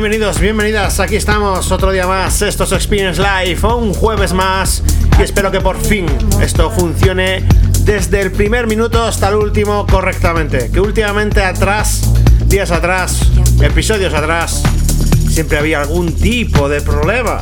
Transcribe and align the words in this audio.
Bienvenidos, 0.00 0.40
bienvenidas. 0.40 1.00
Aquí 1.00 1.16
estamos 1.16 1.72
otro 1.72 1.90
día 1.90 2.06
más. 2.06 2.42
Esto 2.42 2.64
es 2.64 2.72
Experience 2.72 3.18
Live, 3.18 3.66
un 3.66 3.94
jueves 3.94 4.34
más. 4.34 4.82
Y 5.18 5.22
espero 5.22 5.50
que 5.50 5.62
por 5.62 5.80
fin 5.80 6.04
esto 6.42 6.70
funcione 6.70 7.44
desde 7.80 8.20
el 8.20 8.30
primer 8.30 8.66
minuto 8.66 9.02
hasta 9.02 9.28
el 9.30 9.36
último 9.36 9.86
correctamente. 9.86 10.70
Que 10.70 10.80
últimamente 10.80 11.42
atrás, 11.42 12.02
días 12.44 12.72
atrás, 12.72 13.22
episodios 13.62 14.12
atrás, 14.12 14.62
siempre 15.30 15.56
había 15.56 15.80
algún 15.80 16.14
tipo 16.14 16.68
de 16.68 16.82
problema. 16.82 17.40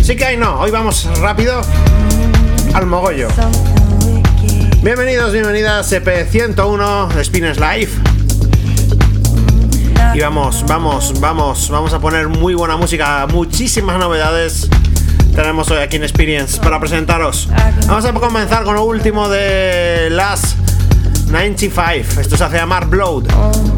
Así 0.00 0.16
que 0.16 0.24
ahí 0.24 0.36
no, 0.36 0.58
hoy 0.58 0.72
vamos 0.72 1.08
rápido 1.20 1.60
al 2.72 2.86
mogollo. 2.86 3.28
Bienvenidos, 4.82 5.32
bienvenidas, 5.32 5.92
EP101 5.92 7.14
de 7.14 7.24
Spinners 7.24 7.60
Live. 7.60 7.90
Y 10.14 10.20
vamos, 10.20 10.64
vamos, 10.68 11.20
vamos, 11.20 11.68
vamos 11.68 11.92
a 11.92 11.98
poner 11.98 12.28
muy 12.28 12.54
buena 12.54 12.76
música, 12.76 13.26
muchísimas 13.28 13.98
novedades 13.98 14.68
tenemos 15.34 15.68
hoy 15.72 15.78
aquí 15.78 15.96
en 15.96 16.04
Experience 16.04 16.60
para 16.60 16.78
presentaros. 16.78 17.48
Vamos 17.88 18.04
a 18.04 18.12
comenzar 18.12 18.62
con 18.62 18.76
lo 18.76 18.84
último 18.84 19.28
de 19.28 20.08
Last 20.10 20.56
95. 21.28 22.20
Esto 22.20 22.36
se 22.36 22.44
hace 22.44 22.56
llamar 22.56 22.86
Blood. 22.86 23.24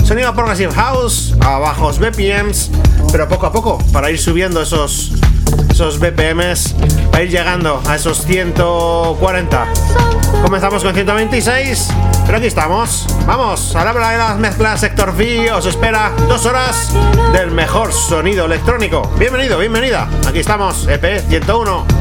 Sonido 0.05 0.35
Progressive 0.35 0.73
House, 0.75 1.35
a 1.41 1.59
bajos 1.59 1.99
BPMs, 1.99 2.71
pero 3.11 3.27
poco 3.27 3.47
a 3.47 3.53
poco, 3.53 3.79
para 3.91 4.11
ir 4.11 4.19
subiendo 4.19 4.61
esos, 4.61 5.13
esos 5.71 5.99
BPMs, 5.99 6.75
para 7.11 7.25
ir 7.25 7.31
llegando 7.31 7.81
a 7.87 7.97
esos 7.97 8.23
140. 8.27 9.67
Comenzamos 10.43 10.85
con 10.85 10.93
126, 10.93 11.89
pero 12.27 12.39
aquí 12.39 12.49
estamos. 12.49 13.07
Vamos, 13.25 13.75
a 13.77 13.85
la 13.85 13.93
hora 13.93 14.11
de 14.11 14.19
las 14.19 14.39
mezclas 14.39 14.81
Sector 14.81 15.11
V 15.11 15.53
os 15.53 15.65
espera 15.67 16.13
dos 16.29 16.45
horas 16.45 16.93
del 17.33 17.53
mejor 17.53 17.93
sonido 17.93 18.47
electrónico. 18.47 19.09
Bienvenido, 19.19 19.59
bienvenida. 19.59 20.09
Aquí 20.27 20.41
estamos, 20.41 20.87
EP 20.89 21.21
101. 21.29 21.96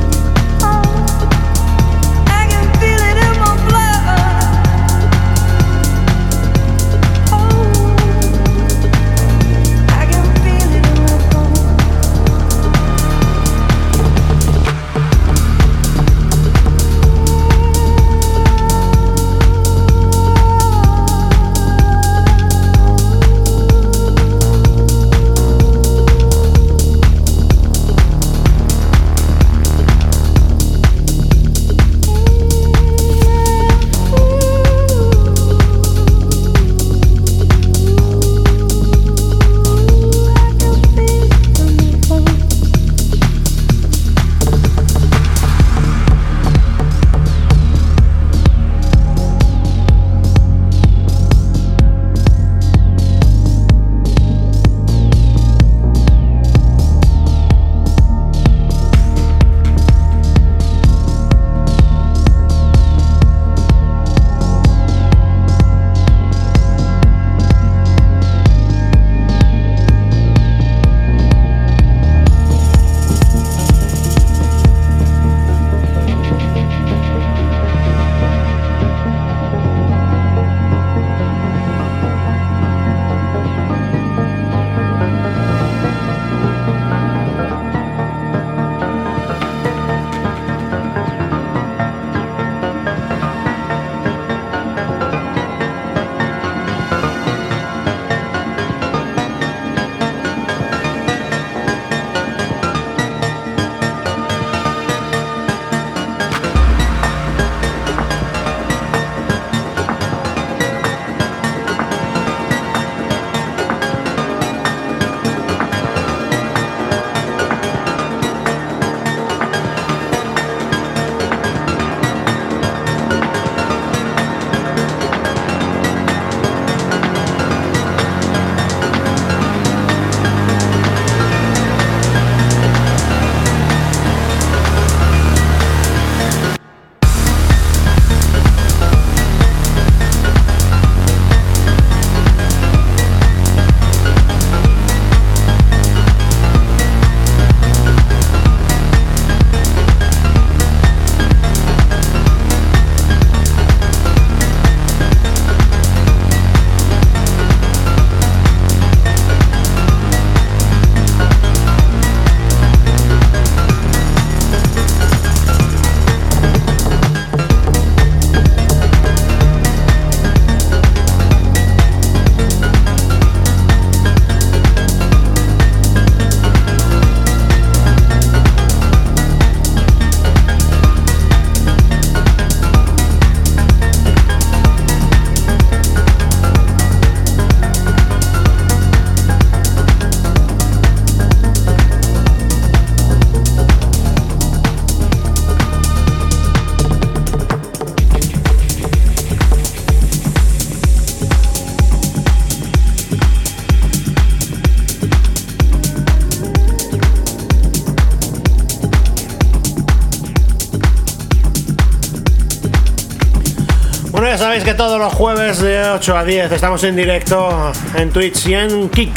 Que 214.63 214.73
todos 214.73 214.97
los 214.97 215.13
jueves 215.13 215.59
de 215.59 215.81
8 215.81 216.17
a 216.17 216.23
10 216.23 216.51
estamos 216.51 216.81
en 216.85 216.95
directo 216.95 217.73
en 217.93 218.09
Twitch 218.09 218.47
y 218.47 218.53
en 218.53 218.89
Kick. 218.89 219.11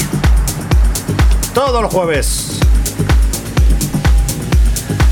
Todos 1.55 1.81
los 1.81 1.93
jueves. 1.93 2.59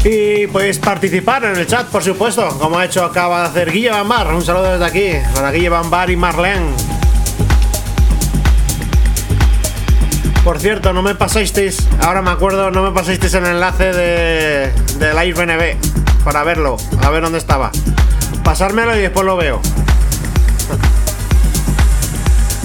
Y 0.04 0.48
podéis 0.48 0.78
participar 0.78 1.44
en 1.44 1.56
el 1.56 1.66
chat, 1.66 1.86
por 1.86 2.02
supuesto, 2.02 2.48
como 2.58 2.78
ha 2.78 2.86
hecho, 2.86 3.04
acaba 3.04 3.42
de 3.42 3.48
hacer 3.48 3.70
Guille 3.70 3.90
Bambar. 3.90 4.34
Un 4.34 4.42
saludo 4.42 4.72
desde 4.72 4.84
aquí 4.84 5.12
para 5.34 5.52
Guille 5.52 5.68
Bambar 5.68 6.10
y 6.10 6.16
Marlene. 6.16 6.72
Por 10.42 10.58
cierto, 10.58 10.92
no 10.92 11.02
me 11.02 11.14
pasasteis, 11.14 11.86
ahora 12.02 12.20
me 12.22 12.30
acuerdo, 12.30 12.70
no 12.70 12.82
me 12.82 12.90
pasasteis 12.90 13.34
el 13.34 13.46
enlace 13.46 13.92
de, 13.92 14.72
de 14.98 15.24
Live 15.24 15.44
BNB 15.44 16.24
para 16.24 16.42
verlo, 16.42 16.76
a 17.02 17.10
ver 17.10 17.22
dónde 17.22 17.38
estaba. 17.38 17.70
Pasármelo 18.42 18.96
y 18.96 19.00
después 19.02 19.24
lo 19.24 19.36
veo. 19.36 19.60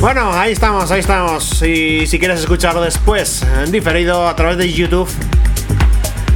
Bueno, 0.02 0.34
ahí 0.34 0.54
estamos, 0.54 0.90
ahí 0.90 1.02
estamos. 1.02 1.62
Y 1.62 2.08
si 2.08 2.18
quieres 2.18 2.40
escucharlo 2.40 2.82
después, 2.82 3.44
en 3.44 3.72
diferido 3.72 4.28
a 4.28 4.36
través 4.36 4.58
de 4.58 4.74
YouTube 4.74 5.08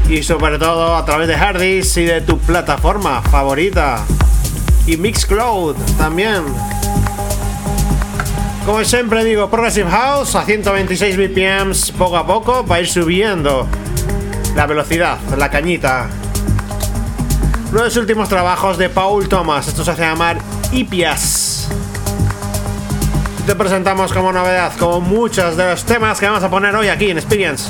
y 0.08 0.22
sobre 0.22 0.60
todo 0.60 0.96
a 0.96 1.04
través 1.04 1.28
de 1.28 1.36
Hardys 1.36 1.98
y 1.98 2.04
de 2.04 2.22
tu 2.22 2.38
plataforma 2.38 3.24
favorita. 3.24 4.06
Y 4.86 4.98
Mixcloud 4.98 5.76
también. 5.98 6.44
Como 8.68 8.84
siempre 8.84 9.24
digo, 9.24 9.50
Progressive 9.50 9.90
House 9.90 10.36
a 10.36 10.46
126 10.46 11.18
BPMs 11.18 11.92
poco 11.94 12.18
a 12.18 12.28
poco 12.28 12.64
para 12.68 12.82
ir 12.82 12.88
subiendo 12.88 13.68
la 14.56 14.68
velocidad, 14.68 15.18
la 15.40 15.50
cañita. 15.50 16.08
Uno 17.72 17.80
de 17.80 17.86
los 17.86 17.98
últimos 17.98 18.30
trabajos 18.30 18.78
de 18.78 18.90
Paul 18.90 19.28
Thomas, 19.28 19.68
esto 19.68 19.84
se 19.84 19.90
hace 19.90 20.04
llamar 20.04 20.38
Ipias. 20.72 21.45
Te 23.46 23.56
presentamos 23.56 24.12
como 24.12 24.32
novedad, 24.32 24.74
como 24.80 25.00
muchos 25.02 25.56
de 25.56 25.70
los 25.70 25.84
temas 25.86 26.20
que 26.20 26.26
vamos 26.26 26.44
a 26.44 26.50
poner 26.50 26.76
hoy 26.76 26.88
aquí 26.88 27.12
en 27.12 27.20
Experience. 27.20 27.70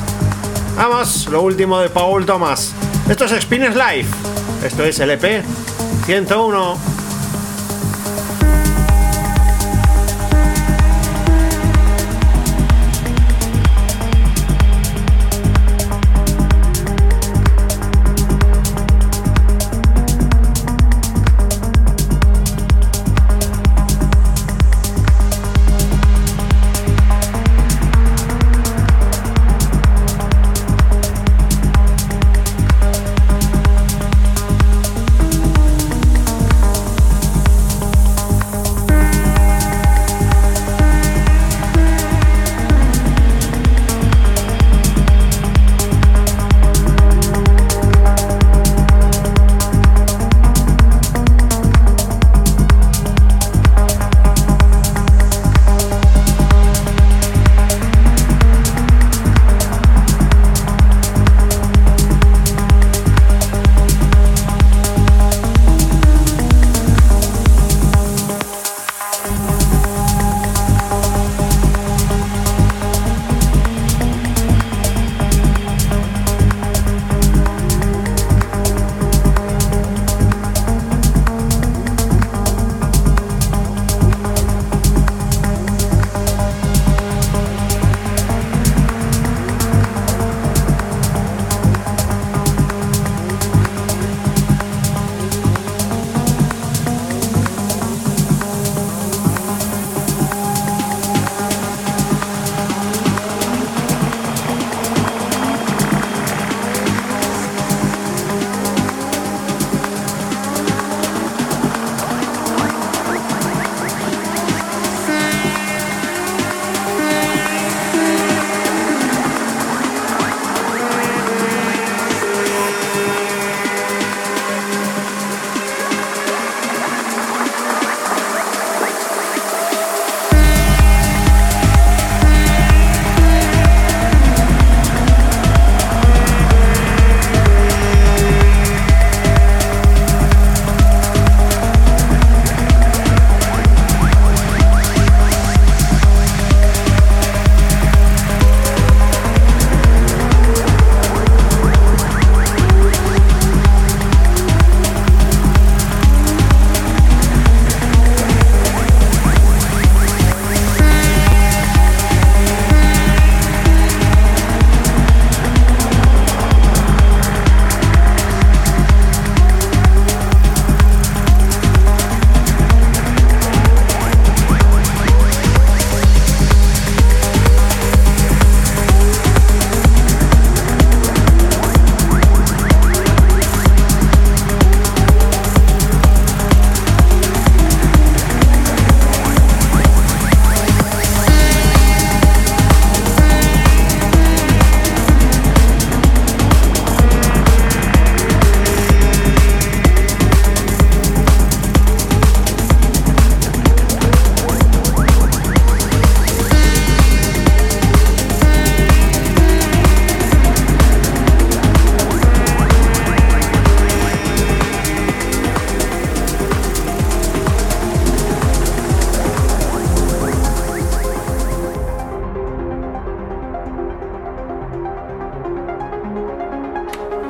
Vamos, 0.77 1.27
lo 1.27 1.41
último 1.41 1.81
de 1.81 1.89
Paul 1.89 2.25
Thomas. 2.25 2.73
Esto 3.09 3.25
es 3.25 3.33
Experience 3.33 3.77
Live. 3.77 4.07
Esto 4.63 4.85
es 4.85 4.97
LP 5.01 5.43
101. 6.05 6.94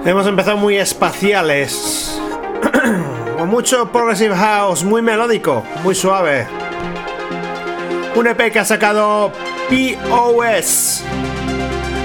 Hemos 0.05 0.27
empezado 0.27 0.57
muy 0.57 0.77
espaciales. 0.77 2.21
con 3.39 3.49
mucho 3.49 3.91
progressive 3.91 4.35
house, 4.35 4.83
muy 4.83 5.01
melódico, 5.01 5.63
muy 5.83 5.95
suave. 5.95 6.45
Un 8.13 8.27
EP 8.27 8.51
que 8.51 8.59
ha 8.59 8.65
sacado 8.65 9.31
POS 9.67 11.03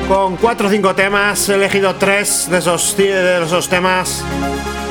con 0.09 0.37
4 0.39 0.67
o 0.67 0.71
5 0.71 0.95
temas. 0.95 1.47
He 1.51 1.55
elegido 1.57 1.95
3 1.95 2.49
de 2.51 2.59
esos, 2.59 2.97
de 2.97 3.45
esos 3.45 3.69
temas 3.69 4.25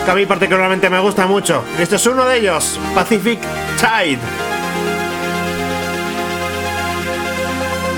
que 0.06 0.12
a 0.12 0.14
mí 0.14 0.28
particularmente 0.28 0.88
me 0.92 1.00
gusta 1.00 1.26
mucho. 1.26 1.64
Este 1.80 1.96
es 1.96 2.06
uno 2.06 2.26
de 2.26 2.38
ellos, 2.38 2.80
Pacific 2.94 3.40
Tide. 3.80 4.20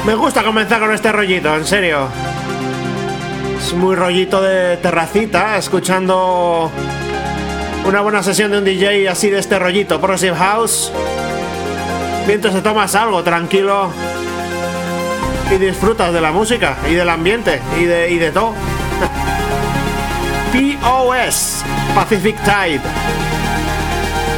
Me 0.05 0.15
gusta 0.15 0.41
comenzar 0.41 0.79
con 0.79 0.93
este 0.93 1.11
rollito, 1.11 1.53
en 1.53 1.65
serio. 1.65 2.30
Muy 3.75 3.95
rollito 3.95 4.41
de 4.41 4.77
terracita, 4.77 5.57
escuchando 5.57 6.69
una 7.85 8.01
buena 8.01 8.21
sesión 8.21 8.51
de 8.51 8.57
un 8.57 8.65
DJ 8.65 9.07
así 9.09 9.29
de 9.29 9.39
este 9.39 9.57
rollito, 9.57 9.99
Progressive 9.99 10.35
House. 10.35 10.91
Mientras 12.27 12.53
te 12.53 12.61
tomas 12.61 12.93
algo 12.95 13.23
tranquilo 13.23 13.91
y 15.49 15.55
disfrutas 15.55 16.13
de 16.13 16.21
la 16.21 16.31
música 16.31 16.77
y 16.89 16.95
del 16.95 17.09
ambiente 17.09 17.61
y 17.79 17.85
de, 17.85 18.11
y 18.11 18.17
de 18.17 18.31
todo. 18.31 18.53
POS, 20.51 21.63
Pacific 21.95 22.37
Tide. 22.43 22.81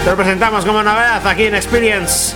Te 0.04 0.10
lo 0.10 0.16
presentamos 0.16 0.64
como 0.64 0.84
novedad 0.84 1.26
aquí 1.26 1.46
en 1.46 1.56
Experience. 1.56 2.36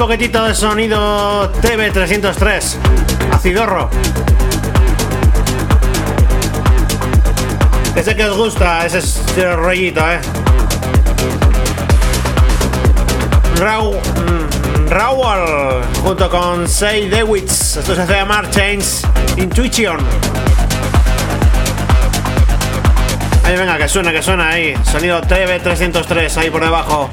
Poquitito 0.00 0.42
de 0.44 0.54
sonido 0.54 1.52
TV303. 1.60 2.76
Acidorro. 3.32 3.90
Ese 7.94 8.16
que 8.16 8.24
os 8.24 8.34
gusta, 8.34 8.86
ese 8.86 9.56
rollito, 9.56 10.00
eh. 10.00 10.20
Raw, 13.58 13.92
mm, 13.92 14.88
Raúl 14.88 15.84
junto 16.02 16.30
con 16.30 16.66
Say 16.66 17.10
Dewitz. 17.10 17.76
Esto 17.76 17.94
se 17.94 18.00
hace 18.00 18.14
llamar 18.14 18.48
Change 18.50 19.06
Intuition. 19.36 19.98
Ahí 23.44 23.54
venga, 23.54 23.76
que 23.76 23.86
suena, 23.86 24.12
que 24.12 24.22
suena 24.22 24.48
ahí. 24.48 24.74
Sonido 24.82 25.20
TV303 25.20 26.38
ahí 26.38 26.48
por 26.48 26.64
debajo. 26.64 27.10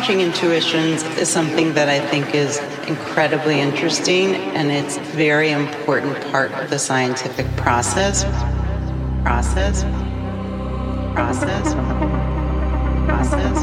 Challenging 0.00 0.26
intuitions 0.26 1.02
is 1.18 1.28
something 1.28 1.74
that 1.74 1.90
I 1.90 2.00
think 2.00 2.34
is 2.34 2.58
incredibly 2.88 3.60
interesting 3.60 4.34
and 4.34 4.70
it's 4.70 4.96
a 4.96 5.00
very 5.00 5.50
important 5.50 6.18
part 6.30 6.50
of 6.52 6.70
the 6.70 6.78
scientific 6.78 7.46
process. 7.56 8.24
Process. 9.22 9.82
Process. 11.12 11.74
Process. 13.06 13.59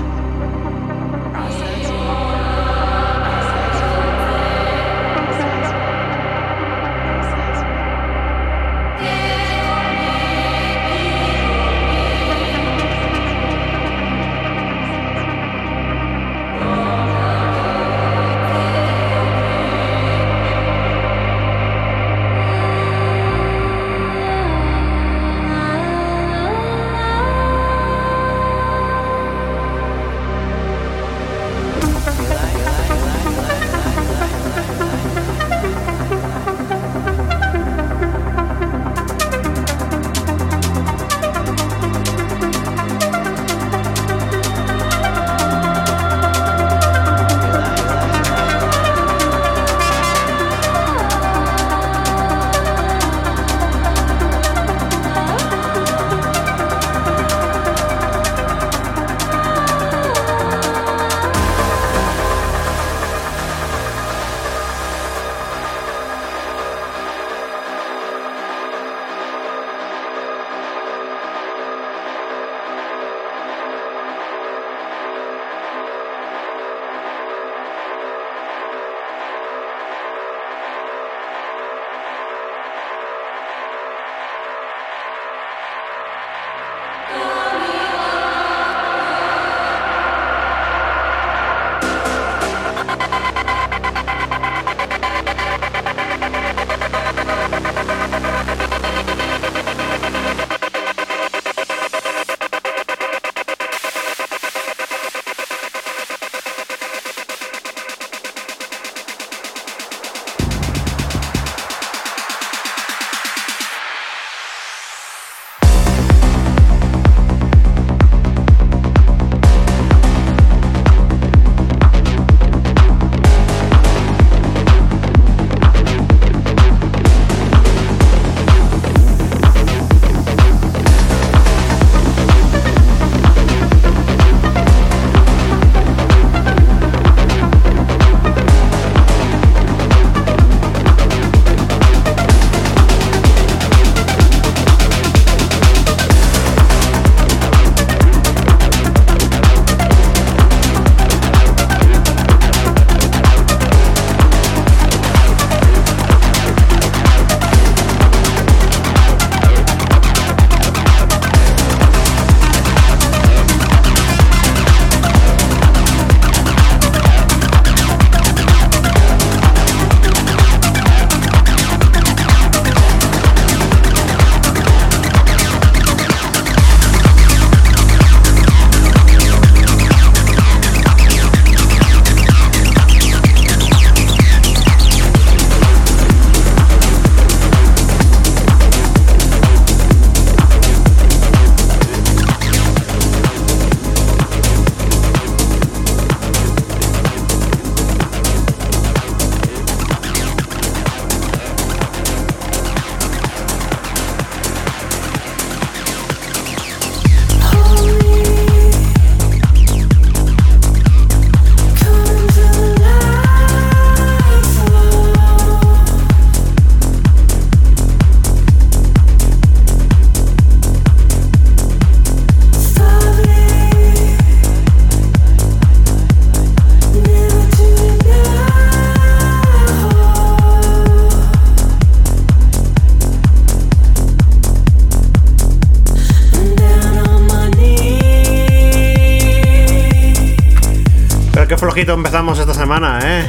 Empezamos 241.81 242.39
esta 242.39 242.55
semana, 242.55 242.99
¿eh? 243.03 243.27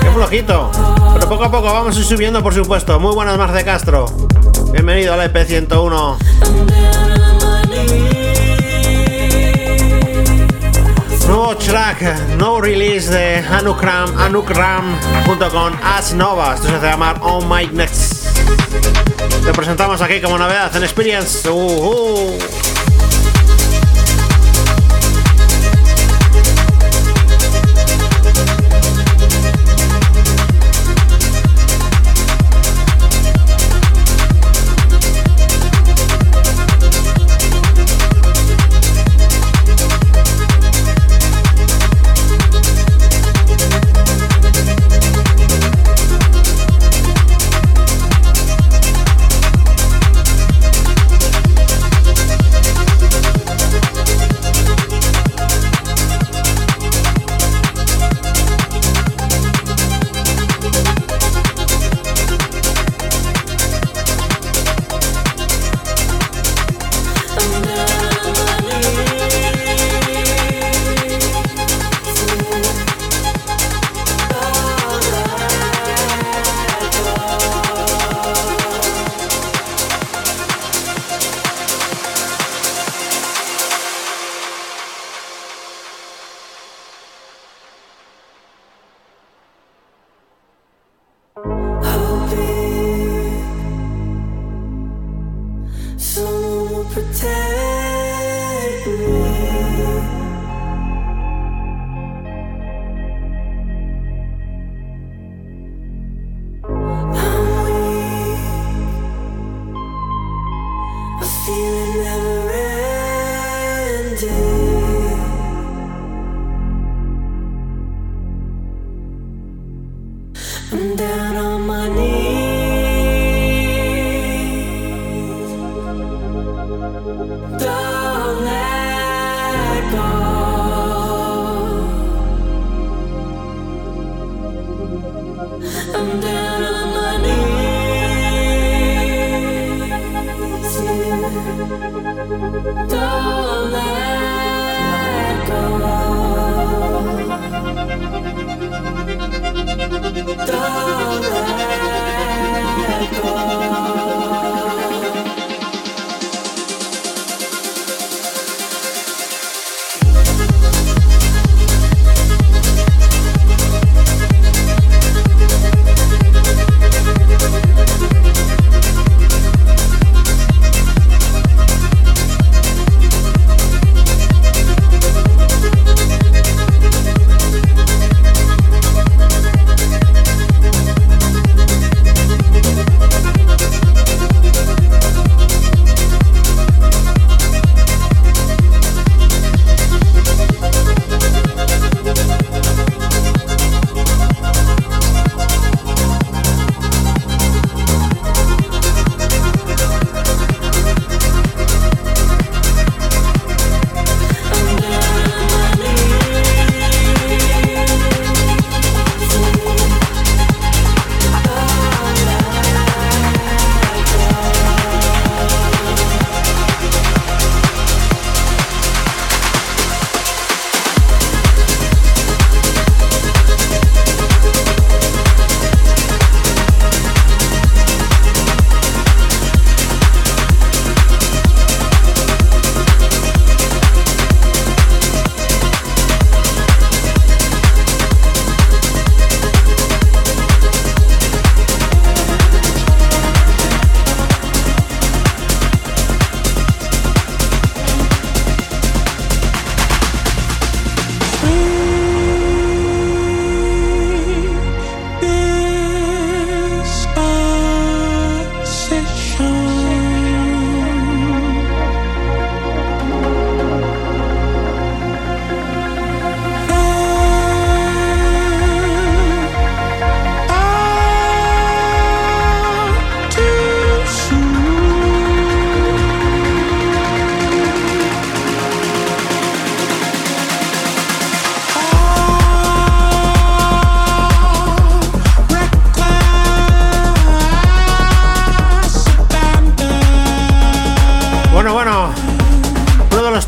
Qué 0.00 0.10
flojito. 0.10 0.70
Pero 1.12 1.28
poco 1.28 1.44
a 1.44 1.50
poco 1.50 1.66
vamos 1.66 1.94
a 1.94 1.98
ir 1.98 2.04
subiendo, 2.06 2.42
por 2.42 2.54
supuesto. 2.54 2.98
Muy 2.98 3.14
buenas, 3.14 3.36
Mar 3.36 3.52
de 3.52 3.64
Castro. 3.64 4.06
Bienvenido 4.72 5.12
al 5.12 5.30
EP101. 5.30 6.16
Nuevo 11.28 11.56
track, 11.56 12.30
nuevo 12.38 12.60
release 12.62 13.10
de 13.10 13.44
Anukram, 13.46 14.18
Anukram 14.18 14.98
junto 15.26 15.50
con 15.50 15.74
As 15.82 16.14
Nova. 16.14 16.54
Esto 16.54 16.68
se 16.68 16.76
hace 16.76 16.86
llamar 16.86 17.18
On 17.20 17.46
My 17.46 17.66
Next. 17.66 18.26
Te 19.44 19.52
presentamos 19.52 20.00
aquí 20.00 20.20
como 20.22 20.38
novedad 20.38 20.74
en 20.74 20.82
Experience. 20.82 21.48
Uh, 21.50 22.38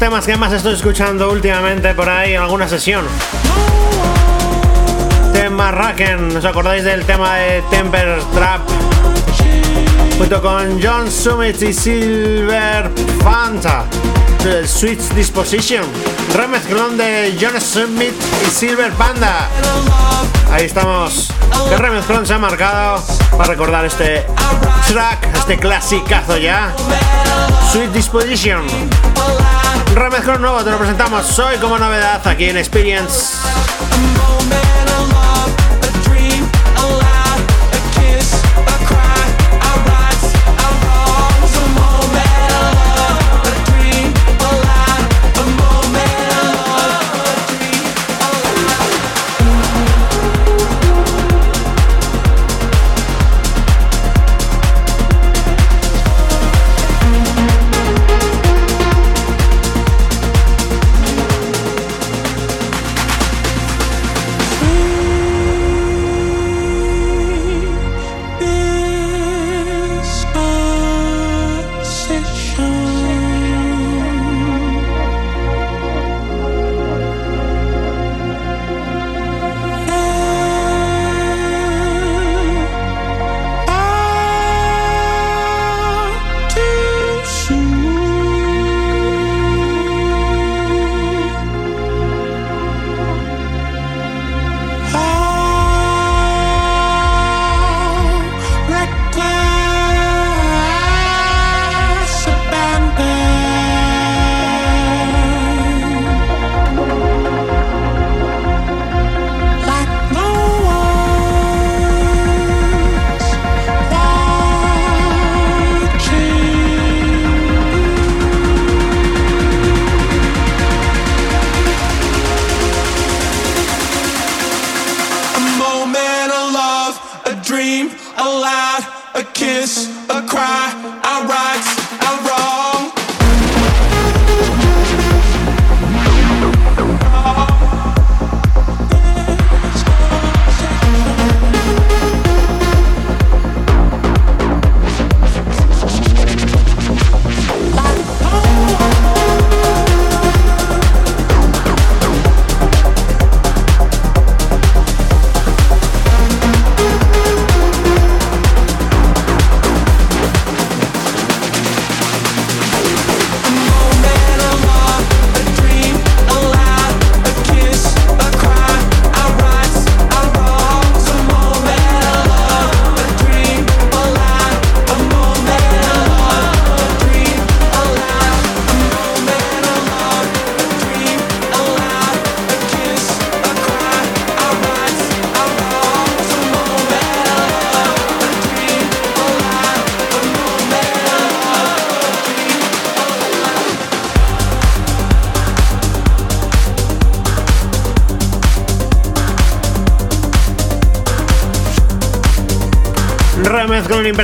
uh. 0.02 0.26
que 0.26 0.37
más 0.37 0.52
estoy 0.52 0.74
escuchando 0.74 1.30
últimamente 1.30 1.94
por 1.94 2.09
ahí 2.09 2.35
en 2.35 2.42
alguna 2.42 2.68
sesión. 2.68 3.04
Tema 5.32 5.70
Raken, 5.70 6.37
¿os 6.37 6.44
acordáis 6.44 6.85
del 6.85 7.04
tema 7.04 7.37
de 7.37 7.62
Temper 7.70 8.20
Trap? 8.35 8.61
Junto 10.18 10.42
con 10.42 10.82
John 10.82 11.11
Summit 11.11 11.61
y 11.62 11.72
Silver 11.72 12.90
Fanta, 13.22 13.85
The 14.42 14.66
Switch 14.66 15.00
Disposition, 15.14 15.85
remezclón 16.35 16.96
de 16.96 17.37
John 17.40 17.61
Summit 17.61 18.14
y 18.46 18.50
Silver 18.50 18.92
Panda. 18.92 19.48
Ahí 20.50 20.66
estamos. 20.66 21.32
¿Qué 21.68 21.76
remezclón 21.76 22.26
se 22.26 22.35
ha 22.35 22.38
marcado 22.38 23.02
para 23.30 23.44
recordar 23.44 23.85
este 23.85 24.26
track, 24.88 25.28
este 25.35 25.59
clasicazo 25.59 26.37
ya? 26.37 26.74
Sweet 27.72 27.92
Disposition 27.92 28.64
remezclo 29.96 30.38
nuevo, 30.38 30.62
te 30.62 30.70
lo 30.70 30.78
presentamos 30.78 31.38
hoy 31.38 31.56
como 31.56 31.78
novedad 31.78 32.26
aquí 32.28 32.44
en 32.44 32.59
Experience. 32.59 33.38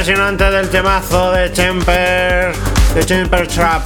Impresionante 0.03 0.51
del 0.51 0.69
temazo 0.69 1.31
de 1.31 1.51
Temper, 1.51 2.53
de 2.93 3.05
Temper 3.05 3.47
Trap. 3.47 3.83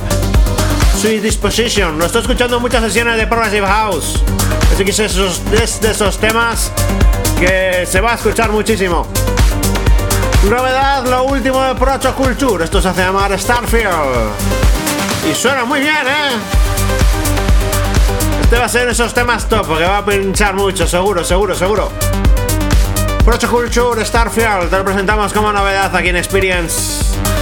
Sweet 0.99 1.21
Disposition. 1.21 1.99
Lo 1.99 2.07
estoy 2.07 2.23
escuchando 2.23 2.57
en 2.57 2.63
muchas 2.63 2.83
sesiones 2.85 3.19
de 3.19 3.27
Progressive 3.27 3.67
House. 3.67 4.23
Así 4.73 4.83
que 4.83 4.93
es, 4.93 5.81
de 5.83 5.91
esos 5.91 6.19
temas 6.19 6.73
que 7.39 7.85
se 7.87 8.01
va 8.01 8.13
a 8.13 8.15
escuchar 8.15 8.51
muchísimo. 8.51 9.07
Novedad, 10.49 11.05
lo 11.07 11.25
último 11.25 11.63
de 11.63 11.75
Procho 11.75 12.15
Culture. 12.15 12.65
Esto 12.65 12.81
se 12.81 12.89
hace 12.89 13.03
llamar 13.03 13.39
Starfield. 13.39 14.31
Y 15.31 15.35
suena 15.35 15.67
muy 15.67 15.81
bien, 15.81 16.07
¿eh? 16.07 16.31
Este 18.41 18.57
va 18.57 18.65
a 18.65 18.71
ser 18.71 18.89
esos 18.89 19.13
temas 19.13 19.47
top, 19.47 19.67
porque 19.67 19.85
va 19.85 19.99
a 19.99 20.07
pinchar 20.07 20.55
mucho, 20.55 20.87
seguro, 20.87 21.23
seguro, 21.23 21.55
seguro. 21.55 21.93
Procho 23.27 23.51
Culture, 23.51 24.05
Starfield, 24.05 24.71
te 24.71 24.79
lo 24.79 24.85
presentamos 24.85 25.33
como 25.33 25.53
novedad 25.53 25.95
aquí 25.97 26.11
en 26.11 26.17
Experience. 26.17 27.36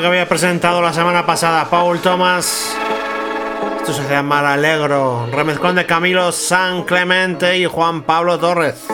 Que 0.00 0.06
había 0.06 0.28
presentado 0.28 0.82
la 0.82 0.92
semana 0.92 1.24
pasada 1.24 1.68
Paul 1.70 2.00
Thomas. 2.00 2.74
Esto 3.78 3.92
se 3.92 4.08
llama 4.08 4.52
Alegro, 4.52 5.26
remezcón 5.30 5.76
de 5.76 5.86
Camilo 5.86 6.32
San 6.32 6.82
Clemente 6.82 7.58
y 7.58 7.66
Juan 7.66 8.02
Pablo 8.02 8.38
Torres. 8.38 8.86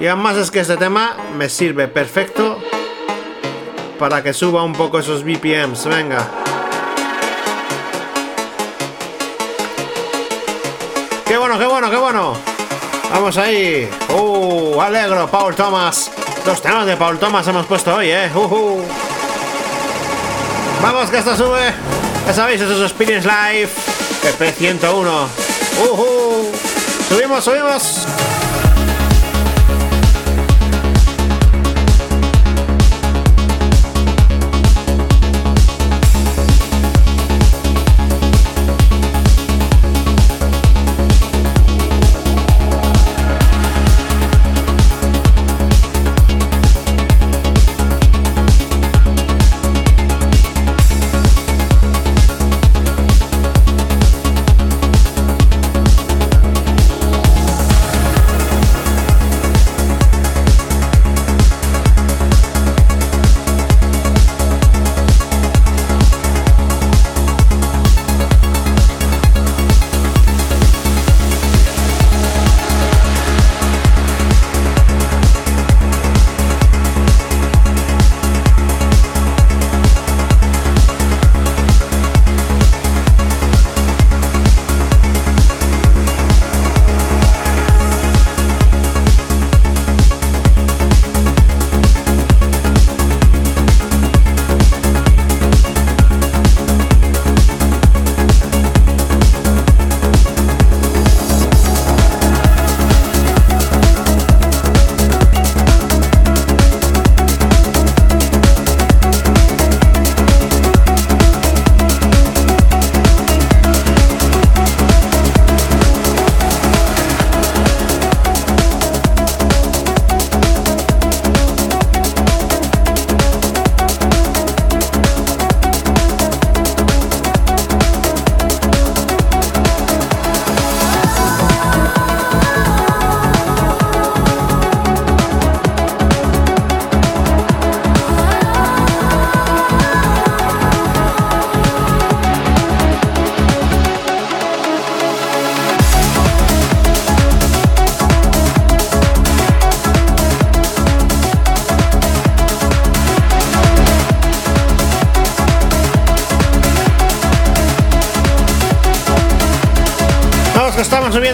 Y 0.00 0.06
además 0.06 0.36
es 0.36 0.50
que 0.50 0.60
este 0.60 0.76
tema 0.76 1.16
me 1.36 1.48
sirve 1.48 1.88
perfecto 1.88 2.58
para 3.98 4.22
que 4.22 4.32
suba 4.32 4.64
un 4.64 4.72
poco 4.72 4.98
esos 4.98 5.22
BPMs. 5.22 5.86
Venga. 5.86 6.26
Qué 11.26 11.36
bueno, 11.36 11.58
qué 11.58 11.66
bueno, 11.66 11.90
qué 11.90 11.96
bueno. 11.96 12.36
Vamos 13.12 13.36
ahí. 13.36 13.88
Uh, 14.08 14.80
alegro, 14.80 15.28
Paul 15.28 15.54
Thomas. 15.54 16.10
Dos 16.44 16.60
temas 16.60 16.86
de 16.86 16.96
Paul 16.96 17.18
Thomas 17.18 17.46
hemos 17.46 17.66
puesto 17.66 17.94
hoy, 17.94 18.10
eh. 18.10 18.30
Uh, 18.34 18.40
uh. 18.40 19.03
Vamos, 20.84 21.08
que 21.08 21.16
esto 21.16 21.34
sube. 21.34 21.72
Ya 22.26 22.34
sabéis, 22.34 22.60
eso 22.60 22.74
es 22.74 22.90
Experience 22.90 23.26
Live. 23.26 23.70
PP101. 24.38 25.28
Uh, 25.80 25.94
uh. 25.94 26.52
Subimos, 27.08 27.42
subimos. 27.42 28.06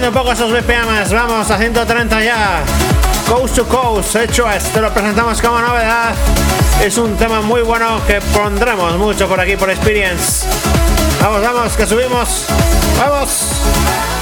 Un 0.08 0.14
poco 0.14 0.32
esos 0.32 0.50
BPMs. 0.50 1.12
Vamos 1.12 1.50
a 1.50 1.58
130 1.58 2.24
ya. 2.24 2.62
Coast 3.28 3.56
to 3.56 3.66
Coast, 3.66 4.16
hecho 4.16 4.50
es, 4.50 4.64
te 4.64 4.80
lo 4.80 4.92
presentamos 4.92 5.40
como 5.40 5.60
novedad. 5.60 6.14
Es 6.82 6.96
un 6.98 7.16
tema 7.16 7.40
muy 7.42 7.62
bueno 7.62 8.00
que 8.06 8.20
pondremos 8.20 8.96
mucho 8.96 9.28
por 9.28 9.40
aquí 9.40 9.56
por 9.56 9.70
Experience. 9.70 10.46
Vamos, 11.20 11.42
vamos, 11.42 11.76
que 11.76 11.86
subimos. 11.86 12.46
Vamos. 12.98 14.19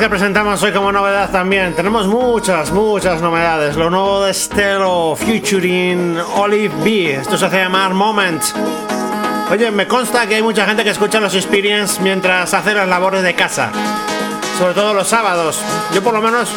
Que 0.00 0.08
presentamos 0.08 0.62
hoy 0.62 0.72
como 0.72 0.90
novedad 0.90 1.30
también. 1.30 1.74
Tenemos 1.74 2.06
muchas, 2.06 2.70
muchas 2.70 3.20
novedades. 3.20 3.76
Lo 3.76 3.90
nuevo 3.90 4.24
de 4.24 4.32
Stelo 4.32 5.14
featuring 5.14 6.16
Olive 6.36 6.74
B. 6.82 7.14
Esto 7.16 7.36
se 7.36 7.44
hace 7.44 7.58
llamar 7.58 7.92
Moment. 7.92 8.42
Oye, 9.50 9.70
me 9.70 9.86
consta 9.86 10.26
que 10.26 10.36
hay 10.36 10.42
mucha 10.42 10.64
gente 10.64 10.84
que 10.84 10.90
escucha 10.90 11.20
los 11.20 11.34
Experience 11.34 12.00
mientras 12.00 12.54
hace 12.54 12.72
las 12.72 12.88
labores 12.88 13.22
de 13.22 13.34
casa. 13.34 13.70
Sobre 14.58 14.72
todo 14.72 14.94
los 14.94 15.06
sábados. 15.06 15.60
Yo 15.92 16.02
por 16.02 16.14
lo 16.14 16.22
menos 16.22 16.48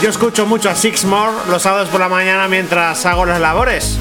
yo 0.00 0.08
escucho 0.08 0.46
mucho 0.46 0.70
a 0.70 0.74
Six 0.74 1.04
More 1.04 1.32
los 1.50 1.60
sábados 1.60 1.90
por 1.90 2.00
la 2.00 2.08
mañana 2.08 2.48
mientras 2.48 3.04
hago 3.04 3.26
las 3.26 3.38
labores. 3.38 3.98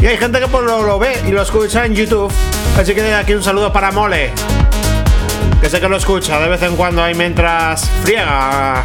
Y 0.00 0.06
hay 0.06 0.16
gente 0.16 0.40
que 0.40 0.48
pues 0.48 0.64
lo, 0.64 0.84
lo 0.84 0.98
ve 0.98 1.20
y 1.26 1.32
lo 1.32 1.42
escucha 1.42 1.84
en 1.84 1.94
YouTube. 1.94 2.32
Así 2.80 2.94
que 2.94 3.02
de 3.02 3.14
aquí 3.14 3.34
un 3.34 3.42
saludo 3.42 3.70
para 3.70 3.92
Mole. 3.92 4.32
Que 5.60 5.70
sé 5.70 5.80
que 5.80 5.88
lo 5.88 5.96
escucha 5.96 6.38
de 6.38 6.48
vez 6.48 6.62
en 6.62 6.76
cuando 6.76 7.02
ahí 7.02 7.14
mientras 7.14 7.88
friega 8.02 8.84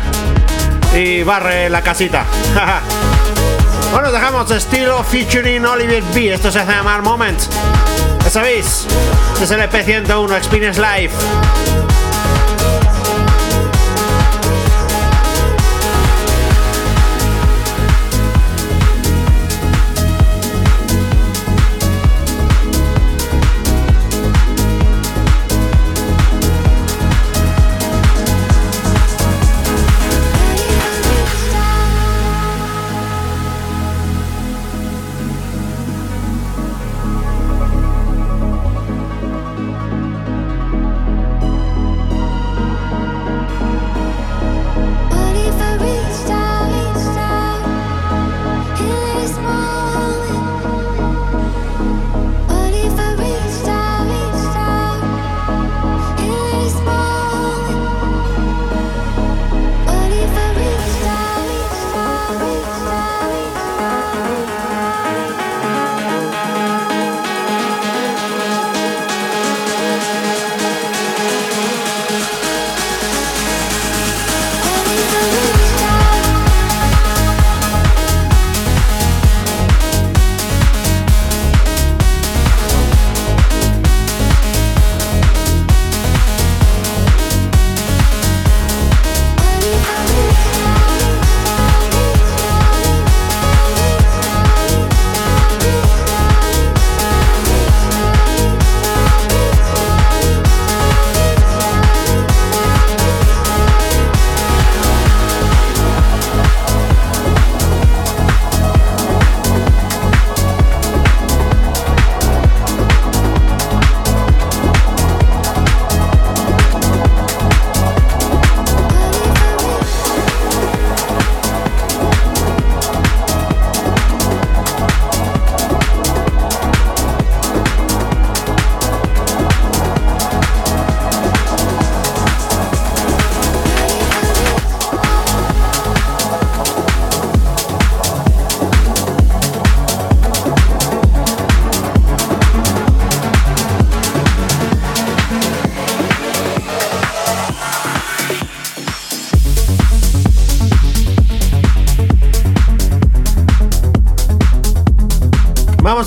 y 0.95 1.23
barre 1.23 1.69
la 1.69 1.81
casita. 1.81 2.25
bueno, 3.91 4.11
dejamos 4.11 4.49
estilo 4.51 5.03
featuring 5.03 5.65
Oliver 5.65 6.03
B. 6.13 6.33
Esto 6.33 6.51
se 6.51 6.59
hace 6.59 6.71
llamar 6.71 7.01
Moment. 7.01 7.39
Ya 8.23 8.29
sabéis, 8.29 8.87
este 9.33 9.43
es 9.43 9.51
el 9.51 9.61
EP101 9.61 10.37
Experience 10.37 10.81
Live. 10.81 11.90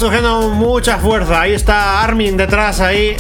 Surgiendo 0.04 0.50
mucha 0.50 0.98
fuerza. 0.98 1.40
Ahí 1.40 1.54
está 1.54 2.02
Armin 2.02 2.36
detrás, 2.36 2.78
ahí. 2.80 3.16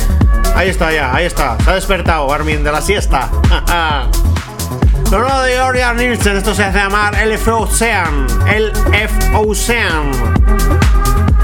Ahí 0.54 0.68
está 0.68 0.92
ya, 0.92 1.14
ahí 1.14 1.24
está. 1.24 1.56
Se 1.64 1.70
ha 1.70 1.74
despertado 1.76 2.30
Armin 2.30 2.62
de 2.62 2.70
la 2.70 2.82
siesta. 2.82 3.30
Lo 5.10 5.20
nuevo 5.20 5.40
de 5.72 5.94
Nielsen, 5.94 6.36
esto 6.36 6.54
se 6.54 6.62
hace 6.62 6.76
llamar 6.76 7.14
LF 7.26 7.48
Ocean. 7.48 8.26
LF 8.46 9.34
Ocean. 9.34 10.10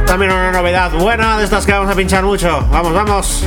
También 0.07 0.31
una 0.31 0.53
novedad 0.53 0.91
buena 0.93 1.39
de 1.39 1.45
estas 1.45 1.65
que 1.65 1.73
vamos 1.73 1.91
a 1.91 1.95
pinchar 1.95 2.23
mucho. 2.23 2.67
Vamos, 2.71 2.93
vamos. 2.93 3.47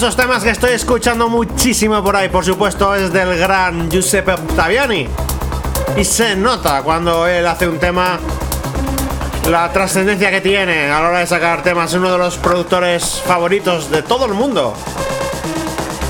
Esos 0.00 0.16
temas 0.16 0.42
que 0.42 0.48
estoy 0.48 0.70
escuchando 0.70 1.28
muchísimo 1.28 2.02
por 2.02 2.16
ahí, 2.16 2.30
por 2.30 2.42
supuesto, 2.42 2.94
es 2.94 3.12
del 3.12 3.36
gran 3.36 3.90
Giuseppe 3.90 4.32
Ottaviani. 4.32 5.06
Y 5.94 6.04
se 6.06 6.36
nota 6.36 6.80
cuando 6.80 7.26
él 7.26 7.46
hace 7.46 7.68
un 7.68 7.78
tema 7.78 8.18
la 9.50 9.70
trascendencia 9.70 10.30
que 10.30 10.40
tiene 10.40 10.90
a 10.90 11.02
la 11.02 11.08
hora 11.10 11.18
de 11.18 11.26
sacar 11.26 11.62
temas. 11.62 11.90
Es 11.90 11.98
uno 11.98 12.10
de 12.10 12.16
los 12.16 12.38
productores 12.38 13.20
favoritos 13.26 13.90
de 13.90 14.00
todo 14.00 14.24
el 14.24 14.32
mundo. 14.32 14.72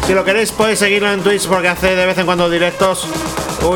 Si 0.07 0.14
lo 0.14 0.24
queréis 0.24 0.53
podéis 0.53 0.78
seguirlo 0.78 1.11
en 1.11 1.24
Twitch 1.24 1.49
porque 1.49 1.66
hace 1.66 1.97
de 1.97 2.07
vez 2.07 2.16
en 2.16 2.26
cuando 2.26 2.49
directos. 2.49 3.09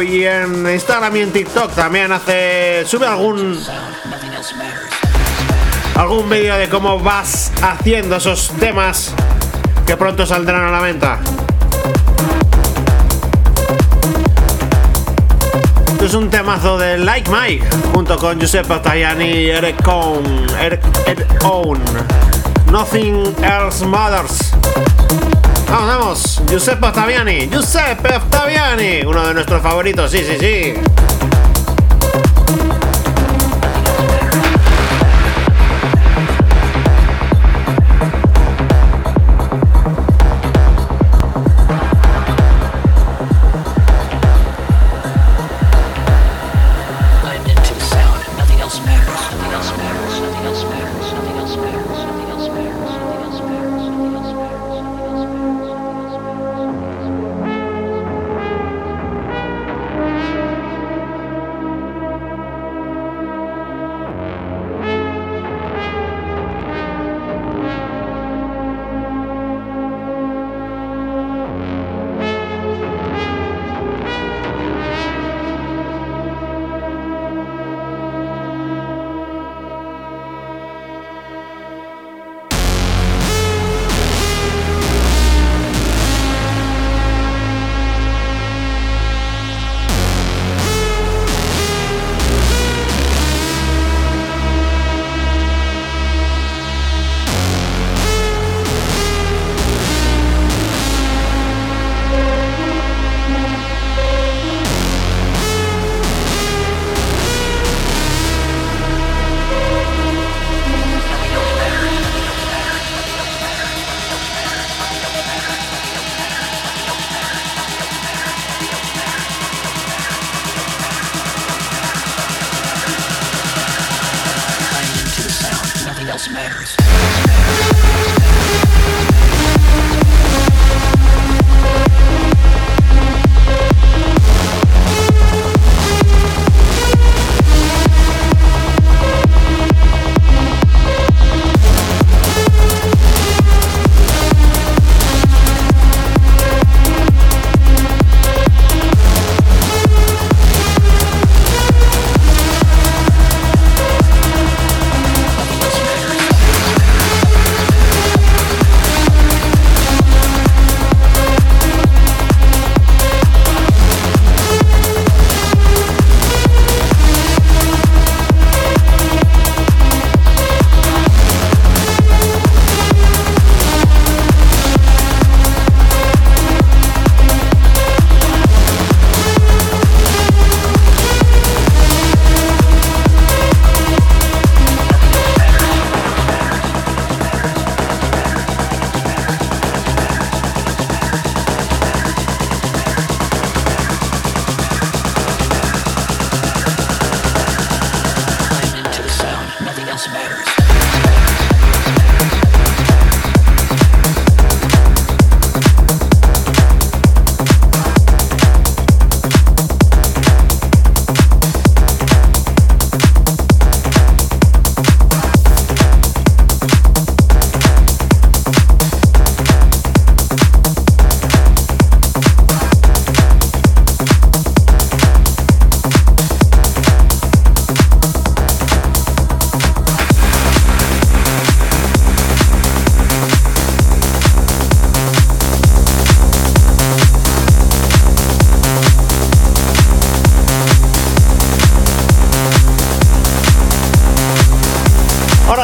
Y 0.01 0.23
en 0.23 0.71
Instagram 0.71 1.17
y 1.17 1.21
en 1.23 1.33
TikTok 1.33 1.75
también 1.75 2.13
hace. 2.13 2.85
sube 2.87 3.09
algún. 3.09 3.61
algún 5.97 6.31
vídeo 6.31 6.57
de 6.57 6.69
cómo 6.69 7.01
vas 7.01 7.51
haciendo 7.61 8.15
esos 8.15 8.51
temas 8.61 9.13
que 9.87 9.97
pronto 9.97 10.27
saldrán 10.27 10.65
a 10.65 10.71
la 10.71 10.81
venta. 10.81 11.19
Es 16.03 16.13
un 16.13 16.29
temazo 16.29 16.77
de 16.77 16.99
Like 16.99 17.31
Mike 17.31 17.67
junto 17.95 18.17
con 18.19 18.39
Giuseppe 18.39 18.79
Tajani 18.79 19.47
Eric 19.47 19.83
Cohn. 19.83 20.47
Eric, 20.61 20.81
Eric 21.07 21.45
Own. 21.45 21.81
Nothing 22.71 23.35
Else 23.43 23.87
Matters. 23.87 24.53
Vamos, 25.71 25.89
vamos. 25.89 26.43
Giuseppe 26.49 26.87
Ottaviani. 26.87 27.49
Giuseppe 27.49 28.17
Ottaviani. 28.17 29.03
Uno 29.07 29.27
de 29.27 29.35
nuestros 29.35 29.63
favoritos. 29.63 30.11
Sí, 30.11 30.19
sí, 30.19 30.37
sí. 30.39 30.75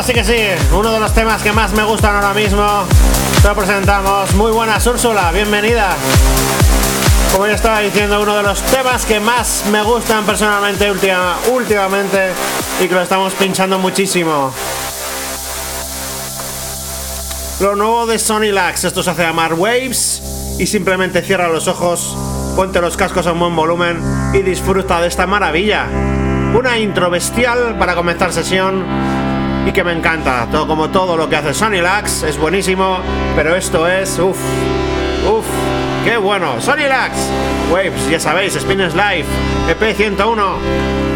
Que 0.07 0.24
sí, 0.24 0.38
uno 0.74 0.90
de 0.92 0.98
los 0.98 1.12
temas 1.12 1.42
que 1.42 1.53
más 1.53 1.72
me 1.72 1.84
gustan 1.84 2.16
ahora 2.16 2.32
mismo. 2.32 2.84
Te 3.42 3.51
presentamos. 3.51 4.34
Muy 4.34 4.51
buenas, 4.51 4.84
Úrsula, 4.86 5.30
bienvenida. 5.30 5.94
Como 7.32 7.46
ya 7.46 7.53
estaba 7.53 7.80
diciendo, 7.80 8.20
uno 8.20 8.34
de 8.34 8.42
los 8.42 8.62
temas 8.62 9.05
que 9.05 9.20
más 9.20 9.64
me 9.70 9.82
gustan 9.82 10.24
personalmente 10.24 10.90
últimamente 10.90 12.30
y 12.80 12.88
que 12.88 12.94
lo 12.94 13.03
estamos 13.03 13.34
pinchando 13.34 13.78
muchísimo. 13.78 14.53
Lo 17.61 17.76
nuevo 17.76 18.07
de 18.07 18.18
Sony 18.18 18.53
Lax, 18.53 18.84
esto 18.84 19.03
se 19.03 19.11
hace 19.11 19.22
llamar 19.22 19.53
Waves 19.53 20.57
y 20.59 20.66
simplemente 20.66 21.20
cierra 21.20 21.48
los 21.48 21.68
ojos, 21.68 22.16
ponte 22.57 22.80
los 22.80 22.96
cascos 22.96 23.26
a 23.26 23.32
un 23.32 23.40
buen 23.40 23.55
volumen 23.55 24.03
y 24.32 24.38
disfruta 24.38 25.01
de 25.01 25.09
esta 25.09 25.26
maravilla. 25.26 25.86
Una 26.59 26.78
intro 26.78 27.11
bestial 27.11 27.76
para 27.78 27.94
comenzar 27.94 28.32
sesión 28.32 29.20
y 29.66 29.72
que 29.72 29.84
me 29.84 29.92
encanta. 29.92 30.46
Todo 30.50 30.66
como 30.66 30.90
todo 30.90 31.16
lo 31.16 31.28
que 31.28 31.36
hace 31.36 31.54
Sony 31.54 31.80
Lax 31.82 32.22
es 32.22 32.38
buenísimo, 32.38 32.98
pero 33.36 33.54
esto 33.54 33.86
es 33.86 34.18
uff, 34.18 34.38
uff, 35.28 35.46
qué 36.04 36.16
bueno. 36.16 36.61
Sony 36.61 36.88
Lax, 36.88 37.16
Waves, 37.72 38.08
ya 38.08 38.20
sabéis, 38.20 38.54
Spinners 38.54 38.94
Live, 38.94 39.26
EP 39.68 39.96
101. 39.96 41.09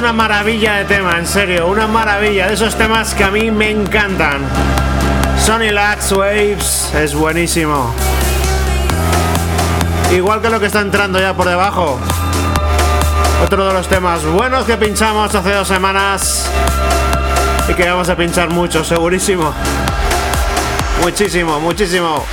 Una 0.00 0.12
maravilla 0.14 0.76
de 0.76 0.86
tema, 0.86 1.18
en 1.18 1.26
serio, 1.26 1.66
una 1.66 1.86
maravilla 1.86 2.46
de 2.46 2.54
esos 2.54 2.74
temas 2.74 3.12
que 3.12 3.22
a 3.22 3.30
mí 3.30 3.50
me 3.50 3.70
encantan. 3.70 4.40
Sony 5.38 5.72
Lax 5.72 6.12
Waves 6.12 6.94
es 6.94 7.14
buenísimo. 7.14 7.94
Igual 10.10 10.40
que 10.40 10.48
lo 10.48 10.58
que 10.58 10.66
está 10.66 10.80
entrando 10.80 11.20
ya 11.20 11.34
por 11.34 11.46
debajo. 11.46 12.00
Otro 13.44 13.66
de 13.66 13.74
los 13.74 13.88
temas 13.88 14.24
buenos 14.24 14.64
que 14.64 14.78
pinchamos 14.78 15.34
hace 15.34 15.52
dos 15.52 15.68
semanas 15.68 16.50
y 17.68 17.74
que 17.74 17.86
vamos 17.86 18.08
a 18.08 18.16
pinchar 18.16 18.48
mucho, 18.48 18.82
segurísimo. 18.82 19.52
Muchísimo, 21.02 21.60
muchísimo. 21.60 22.24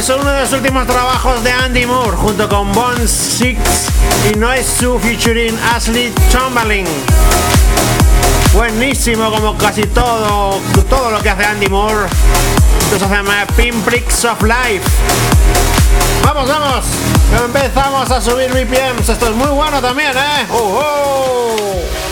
Es 0.00 0.08
uno 0.08 0.24
de 0.24 0.40
los 0.40 0.52
últimos 0.54 0.86
trabajos 0.86 1.44
de 1.44 1.52
Andy 1.52 1.84
Moore 1.84 2.16
junto 2.16 2.48
con 2.48 2.72
Bone 2.72 3.06
Six 3.06 3.60
y 4.32 4.38
Noise 4.38 4.64
Su 4.80 4.98
featuring 4.98 5.54
Ashley 5.74 6.10
Chamberlain. 6.32 6.86
Buenísimo 8.54 9.30
como 9.30 9.58
casi 9.58 9.82
todo, 9.82 10.58
todo 10.88 11.10
lo 11.10 11.20
que 11.20 11.28
hace 11.28 11.44
Andy 11.44 11.68
Moore. 11.68 12.06
Esto 12.90 13.06
se 13.06 13.14
llama 13.14 13.46
Pinpricks 13.54 14.24
of 14.24 14.42
Life. 14.42 14.88
Vamos, 16.24 16.48
vamos. 16.48 16.86
Empezamos 17.44 18.10
a 18.10 18.22
subir 18.22 18.48
BPMs. 18.48 19.06
Esto 19.06 19.26
es 19.26 19.34
muy 19.36 19.48
bueno 19.48 19.82
también, 19.82 20.12
¿eh? 20.16 20.46
¡Oh, 20.50 20.80
oh! 20.82 22.09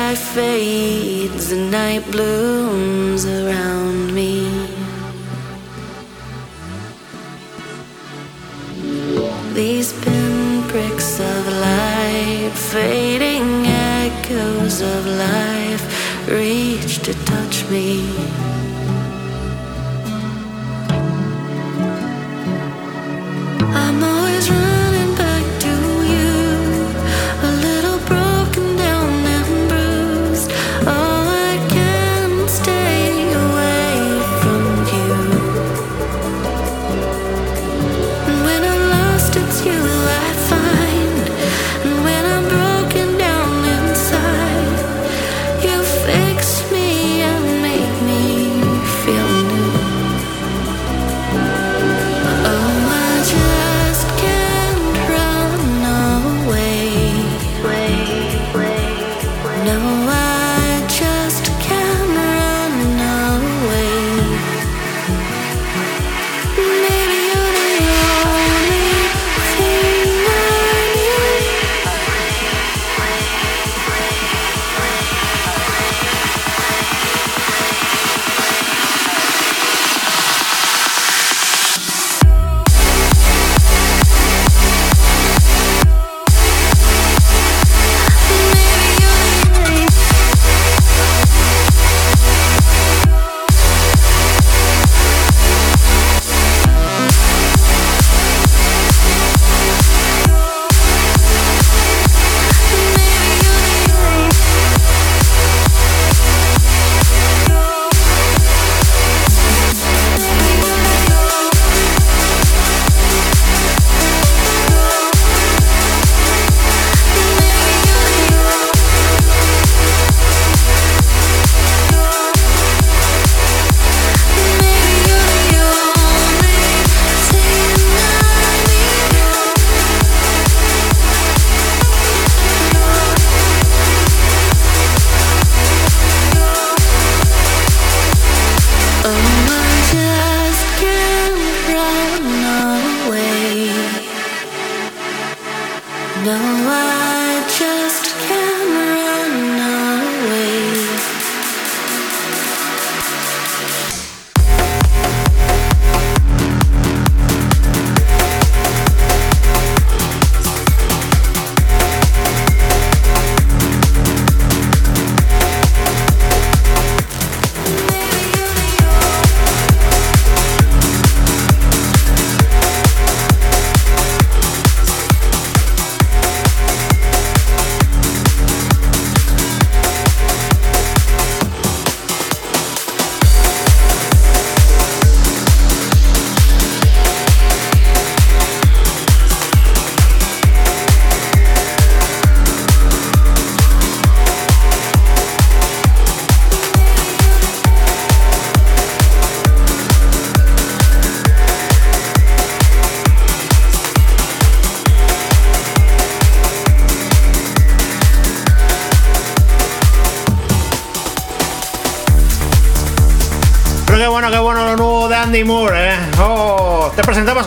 Sky 0.00 0.14
fades, 0.14 1.50
the 1.50 1.56
night 1.56 2.04
blooms 2.10 3.26
around 3.26 4.14
me. 4.14 4.66
These 9.52 9.92
pinpricks 10.04 11.20
of 11.20 11.42
light, 11.68 12.52
fading 12.72 13.66
echoes 13.66 14.80
of 14.80 15.02
life, 15.06 15.84
reach 16.28 16.98
to 17.06 17.12
touch 17.24 17.68
me. 17.70 18.39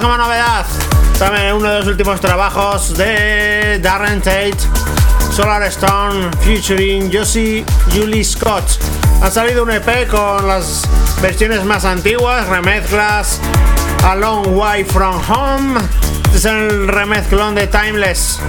Como 0.04 0.18
novedad 0.18 0.66
también 1.18 1.54
uno 1.54 1.70
de 1.70 1.80
los 1.80 1.88
últimos 1.88 2.20
trabajos 2.20 2.98
de 2.98 3.80
Darren 3.82 4.20
Tate, 4.20 4.58
Solar 5.32 5.64
Stone, 5.64 6.30
featuring 6.42 7.10
Josie 7.10 7.64
Julie 7.90 8.26
Scott. 8.26 8.66
Ha 9.22 9.32
salido 9.32 9.64
un 9.64 9.72
EP 9.72 10.10
con 10.10 10.46
las 10.46 10.82
versiones 11.22 11.64
más 11.64 11.86
antiguas, 11.86 12.46
remezclas, 12.50 13.40
A 14.04 14.16
Long 14.16 14.46
Way 14.48 14.84
From 14.84 15.22
Home. 15.30 15.80
Este 16.26 16.38
es 16.38 16.46
el 16.46 16.88
remezclón 16.90 17.56
de 17.56 17.68
Timeless. 17.68 18.42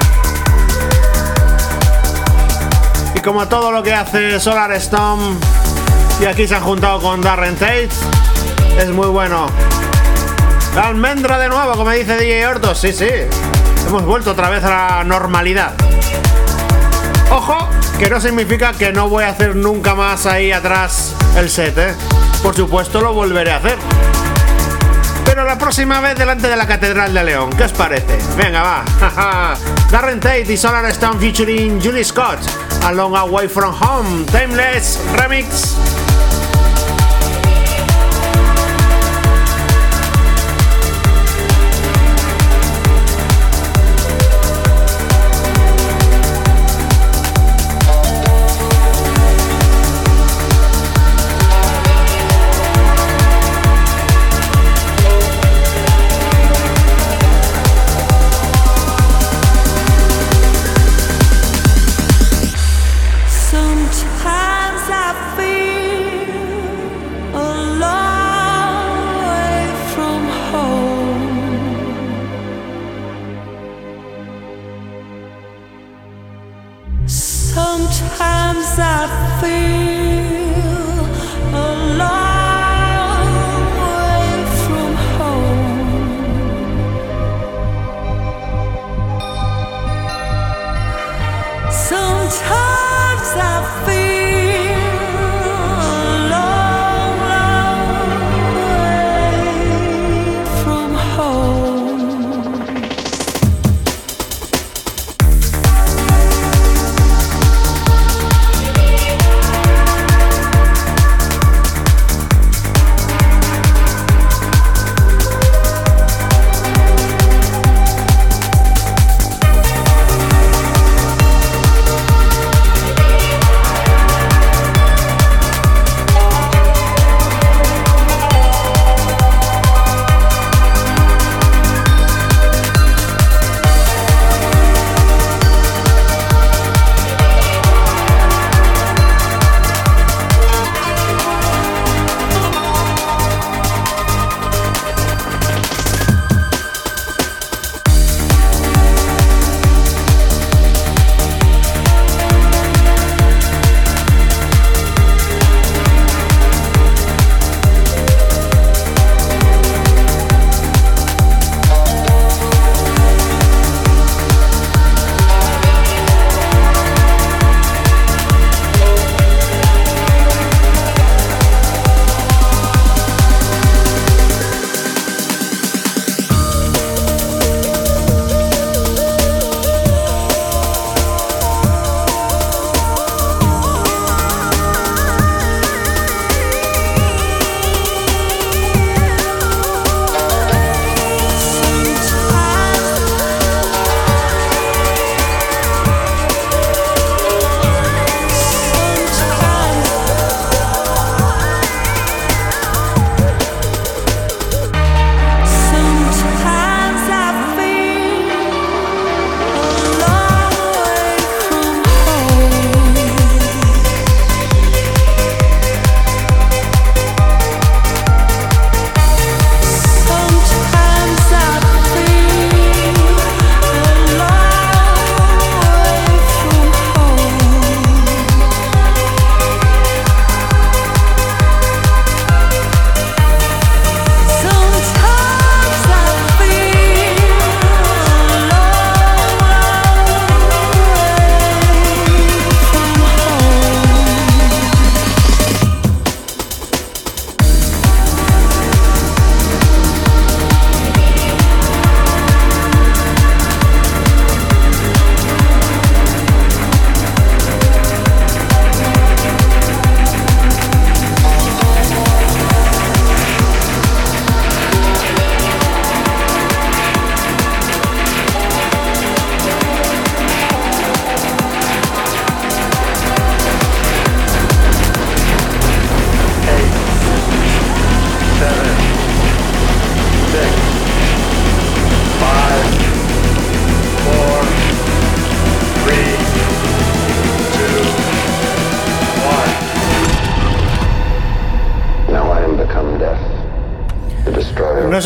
Y 3.14 3.20
como 3.20 3.46
todo 3.46 3.70
lo 3.70 3.80
que 3.80 3.94
hace 3.94 4.40
Solar 4.40 4.72
Stone, 4.72 5.36
y 6.20 6.24
aquí 6.24 6.48
se 6.48 6.56
han 6.56 6.64
juntado 6.64 7.00
con 7.00 7.20
Darren 7.20 7.54
Tate. 7.54 7.90
Es 8.76 8.88
muy 8.88 9.06
bueno. 9.06 9.46
La 10.74 10.88
almendra 10.88 11.38
de 11.38 11.48
nuevo, 11.48 11.72
como 11.74 11.90
dice 11.90 12.16
DJ 12.16 12.46
Hortos. 12.48 12.78
Sí, 12.78 12.92
sí. 12.92 13.08
Hemos 13.86 14.04
vuelto 14.04 14.32
otra 14.32 14.50
vez 14.50 14.64
a 14.64 14.70
la 14.70 15.04
normalidad. 15.04 15.72
Ojo, 17.30 17.68
que 17.98 18.10
no 18.10 18.20
significa 18.20 18.72
que 18.72 18.92
no 18.92 19.08
voy 19.08 19.24
a 19.24 19.28
hacer 19.30 19.54
nunca 19.54 19.94
más 19.94 20.26
ahí 20.26 20.50
atrás 20.50 21.14
el 21.36 21.48
set, 21.48 21.78
¿eh? 21.78 21.94
Por 22.42 22.56
supuesto 22.56 23.00
lo 23.00 23.12
volveré 23.12 23.52
a 23.52 23.56
hacer. 23.56 23.78
Pero 25.24 25.44
la 25.44 25.56
próxima 25.58 26.00
vez 26.00 26.16
delante 26.16 26.48
de 26.48 26.56
la 26.56 26.66
Catedral 26.66 27.14
de 27.14 27.24
León. 27.24 27.50
¿Qué 27.50 27.64
os 27.64 27.72
parece? 27.72 28.18
Venga, 28.36 28.62
va. 28.62 29.54
Darren 29.90 30.20
Tate 30.20 30.52
y 30.52 30.56
Solar 30.56 30.84
Stone 30.86 31.18
featuring 31.20 31.80
Julie 31.80 32.04
Scott. 32.04 32.40
A 32.84 32.92
Long 32.92 33.16
Away 33.16 33.48
From 33.48 33.74
Home. 33.80 34.24
Timeless 34.26 35.00
Remix. 35.16 35.76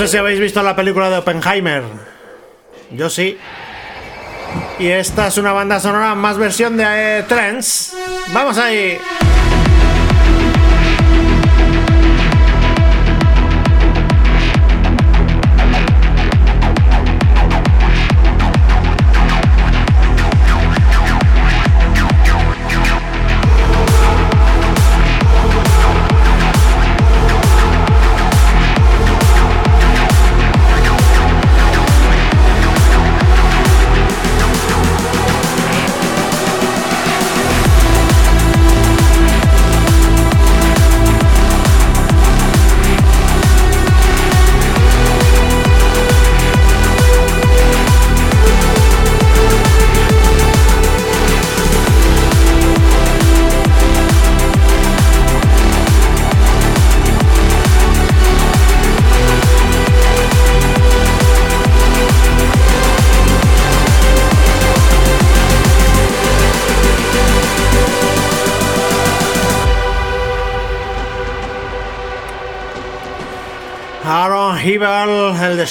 Si 0.08 0.16
habéis 0.16 0.40
visto 0.40 0.62
la 0.62 0.74
película 0.74 1.10
de 1.10 1.18
Oppenheimer. 1.18 1.82
Yo 2.90 3.10
sí. 3.10 3.38
Y 4.78 4.88
esta 4.88 5.26
es 5.26 5.36
una 5.36 5.52
banda 5.52 5.78
sonora 5.80 6.14
más 6.14 6.38
versión 6.38 6.76
de 6.76 6.84
eh, 6.86 7.22
Trends. 7.28 7.94
Vamos 8.32 8.56
ahí. 8.58 8.98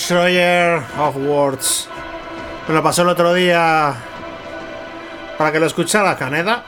Destroyer 0.08 0.82
of 1.00 1.18
Words. 1.18 1.90
Me 2.66 2.74
lo 2.74 2.82
pasó 2.82 3.02
el 3.02 3.10
otro 3.10 3.34
día 3.34 3.94
para 5.38 5.52
que 5.52 5.60
lo 5.60 5.66
escuchara 5.66 6.16
Caneda. 6.16 6.64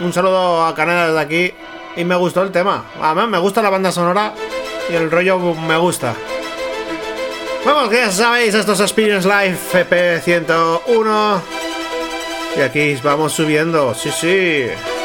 Un 0.00 0.10
saludo 0.10 0.64
a 0.64 0.74
Caneda 0.74 1.08
desde 1.08 1.20
aquí. 1.20 1.52
Y 1.96 2.04
me 2.06 2.16
gustó 2.16 2.42
el 2.42 2.52
tema. 2.52 2.86
Además, 2.98 3.28
me 3.28 3.36
gusta 3.36 3.60
la 3.60 3.68
banda 3.68 3.92
sonora 3.92 4.32
y 4.88 4.94
el 4.94 5.10
rollo 5.10 5.38
me 5.38 5.76
gusta. 5.76 6.14
Vamos, 7.66 7.90
que 7.90 7.96
ya 7.96 8.10
sabéis, 8.10 8.54
esto 8.54 8.72
es 8.72 8.80
Experience 8.80 9.28
Live 9.28 9.58
FP101. 9.74 11.40
Y 12.56 12.60
aquí 12.62 12.98
vamos 13.04 13.34
subiendo, 13.34 13.94
sí, 13.94 14.10
sí. 14.10 14.95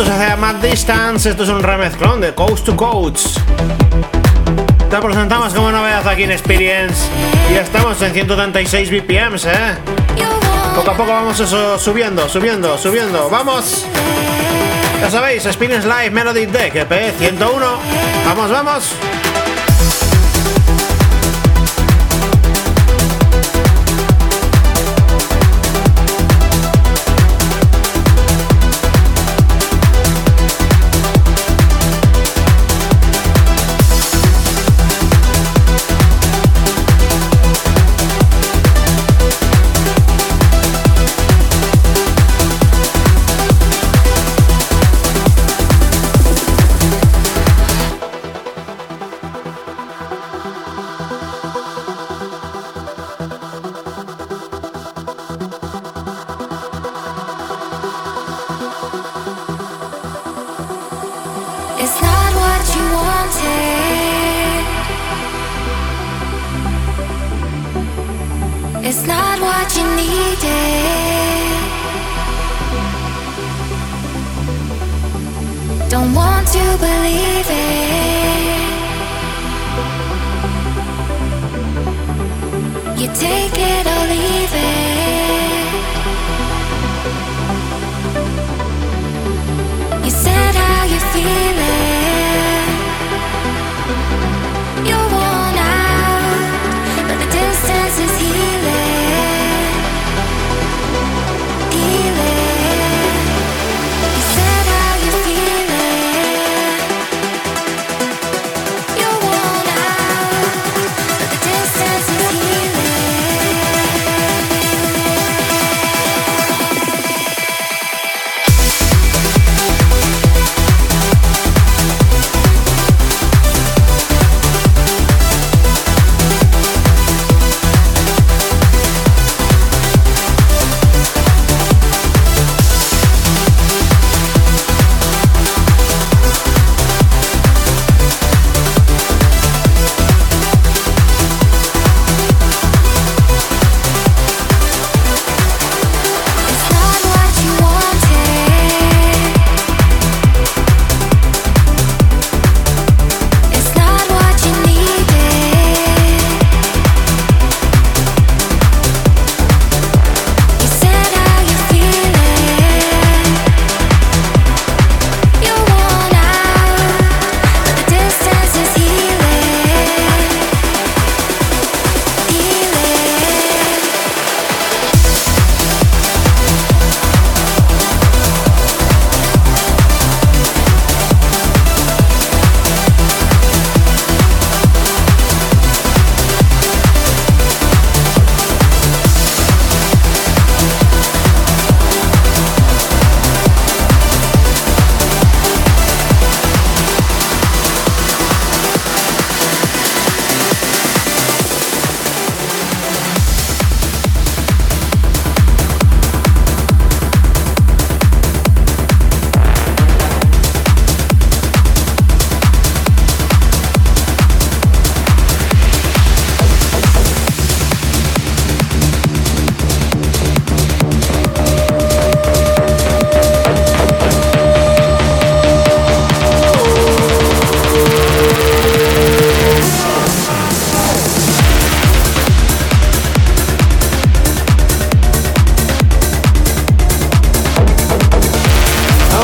Esto 0.00 0.14
se 0.14 0.26
llama 0.26 0.54
Distance, 0.54 1.28
esto 1.28 1.42
es 1.42 1.50
un 1.50 1.62
remezclón 1.62 2.22
de 2.22 2.34
Coast 2.34 2.64
to 2.64 2.74
Coast. 2.74 3.36
Te 4.88 4.96
presentamos 4.96 5.52
como 5.52 5.70
novedad 5.70 6.08
aquí 6.08 6.22
en 6.22 6.30
Experience 6.30 7.06
y 7.52 7.56
estamos 7.56 8.00
en 8.00 8.14
136 8.14 8.90
BPMs, 8.90 9.44
¿eh? 9.44 9.74
Poco 10.74 10.90
a 10.92 10.96
poco 10.96 11.12
vamos 11.12 11.38
eso 11.38 11.78
subiendo, 11.78 12.30
subiendo, 12.30 12.78
subiendo. 12.78 13.28
¡Vamos! 13.28 13.84
Ya 15.02 15.10
sabéis, 15.10 15.44
Experience 15.44 15.86
Live 15.86 16.10
Melody 16.12 16.46
Deck 16.46 16.76
EP 16.76 17.14
101. 17.18 17.66
¡Vamos, 18.24 18.50
vamos! 18.50 18.94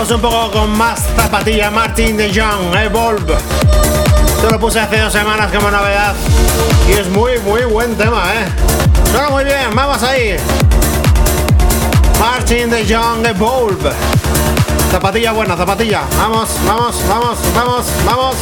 Un 0.08 0.20
poco 0.20 0.50
con 0.52 0.70
más 0.70 1.00
zapatilla. 1.16 1.68
Martin 1.70 2.16
de 2.16 2.28
Jong, 2.28 2.74
Evolve. 2.76 3.34
Esto 4.36 4.50
lo 4.50 4.60
puse 4.60 4.78
hace 4.78 5.00
dos 5.00 5.12
semanas 5.12 5.50
como 5.52 5.68
novedad. 5.68 6.14
Y 6.88 6.92
es 6.92 7.08
muy, 7.08 7.38
muy 7.40 7.64
buen 7.64 7.96
tema, 7.96 8.22
¿eh? 8.34 8.46
Suena 9.10 9.30
muy 9.30 9.42
bien, 9.44 9.74
vamos 9.74 10.02
ahí. 10.04 10.36
Martin 12.20 12.70
de 12.70 12.86
Jong, 12.86 13.26
Evolve. 13.26 13.90
Zapatilla 14.92 15.32
buena, 15.32 15.56
zapatilla. 15.56 16.02
Vamos, 16.16 16.50
vamos, 16.64 16.96
vamos, 17.08 17.38
vamos, 17.54 17.86
vamos. 18.06 18.36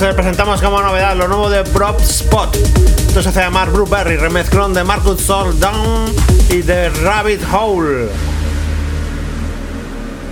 Technotrans, 0.00 0.02
eh, 0.02 0.14
presentamos 0.14 0.62
como 0.62 0.80
novedad 0.80 1.16
lo 1.16 1.28
nuevo 1.28 1.50
de 1.50 1.62
Prop 1.64 2.00
Spot. 2.00 2.54
Esto 2.56 3.22
se 3.22 3.28
hace 3.28 3.40
llamar 3.40 3.70
Blueberry, 3.70 4.16
remezclón 4.16 4.72
de 4.72 4.82
Marcus 4.84 5.26
Down 5.26 6.14
y 6.48 6.62
de 6.62 6.88
Rabbit 6.90 7.40
Hole. 7.52 8.08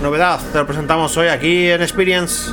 Novedad, 0.01 0.39
te 0.51 0.57
lo 0.57 0.65
presentamos 0.65 1.15
hoy 1.17 1.27
aquí 1.27 1.69
en 1.69 1.81
Experience. 1.81 2.51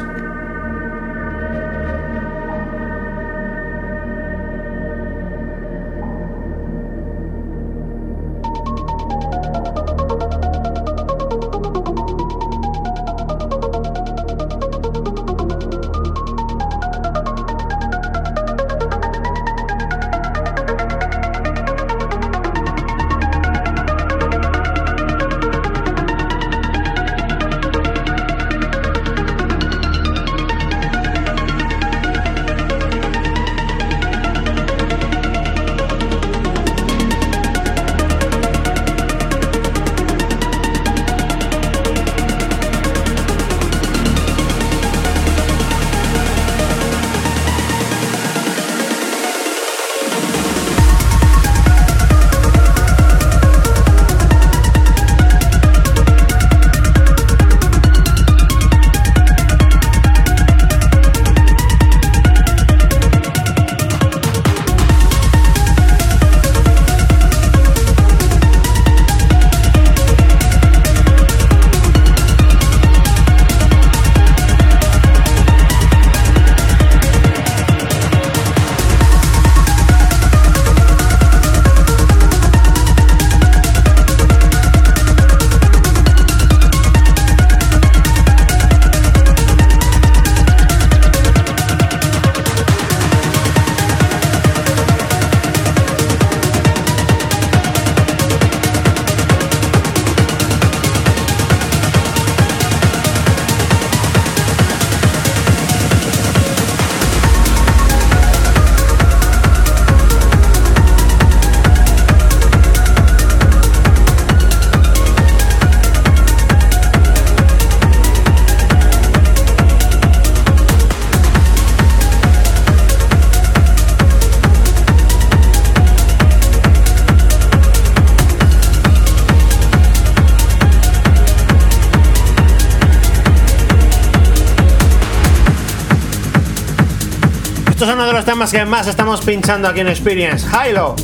Temas 138.36 138.52
que 138.52 138.66
más 138.66 138.86
estamos 138.86 139.22
pinchando 139.22 139.66
aquí 139.66 139.80
en 139.80 139.88
Experience. 139.88 140.46
Hilo, 140.46 140.94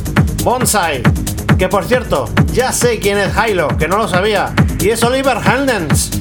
Bonsai. 0.43 1.01
Que 1.57 1.67
por 1.67 1.83
cierto, 1.83 2.29
ya 2.51 2.71
sé 2.71 2.99
quién 2.99 3.17
es 3.17 3.31
Hilo, 3.35 3.69
que 3.69 3.87
no 3.87 3.97
lo 3.97 4.07
sabía. 4.07 4.53
Y 4.79 4.91
es 4.91 5.01
Oliver 5.01 5.39
Handens. 5.43 6.11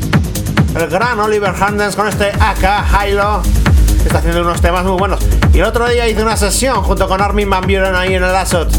El 0.75 0.87
gran 0.89 1.21
Oliver 1.21 1.53
Handens 1.61 1.97
con 1.97 2.09
este 2.09 2.31
AK 2.31 3.05
Hilo. 3.11 3.43
Está 4.07 4.21
haciendo 4.21 4.41
unos 4.41 4.63
temas 4.63 4.87
muy 4.87 4.97
buenos. 4.97 5.21
Y 5.53 5.59
el 5.59 5.65
otro 5.65 5.87
día 5.87 6.09
hice 6.09 6.23
una 6.23 6.39
sesión 6.39 6.83
junto 6.83 7.07
con 7.07 7.21
Armin 7.21 7.51
Van 7.51 7.65
Buren 7.65 7.95
ahí 7.95 8.15
en 8.15 8.25
el 8.25 8.35
Asot. 8.35 8.73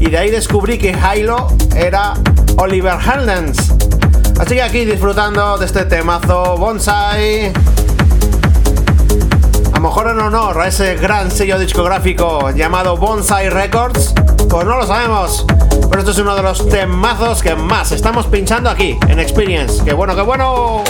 Y 0.00 0.10
de 0.10 0.18
ahí 0.18 0.32
descubrí 0.32 0.78
que 0.78 0.96
Hilo 1.14 1.46
era 1.76 2.14
Oliver 2.56 2.94
Handens. 2.94 3.72
Así 4.40 4.56
que 4.56 4.62
aquí 4.62 4.84
disfrutando 4.84 5.56
de 5.58 5.66
este 5.66 5.84
temazo 5.84 6.56
Bonsai 6.56 7.52
a 9.78 9.80
lo 9.80 9.90
mejor 9.90 10.08
en 10.08 10.18
honor 10.18 10.60
a 10.60 10.66
ese 10.66 10.96
gran 10.96 11.30
sello 11.30 11.56
discográfico 11.56 12.50
llamado 12.50 12.96
Bonsai 12.96 13.48
Records, 13.48 14.12
pues 14.50 14.66
no 14.66 14.76
lo 14.76 14.84
sabemos. 14.84 15.46
Pero 15.88 16.00
esto 16.00 16.10
es 16.10 16.18
uno 16.18 16.34
de 16.34 16.42
los 16.42 16.68
temazos 16.68 17.40
que 17.40 17.54
más 17.54 17.92
estamos 17.92 18.26
pinchando 18.26 18.70
aquí 18.70 18.98
en 19.06 19.20
Experience. 19.20 19.84
¡Qué 19.84 19.92
bueno, 19.92 20.16
qué 20.16 20.22
bueno! 20.22 20.82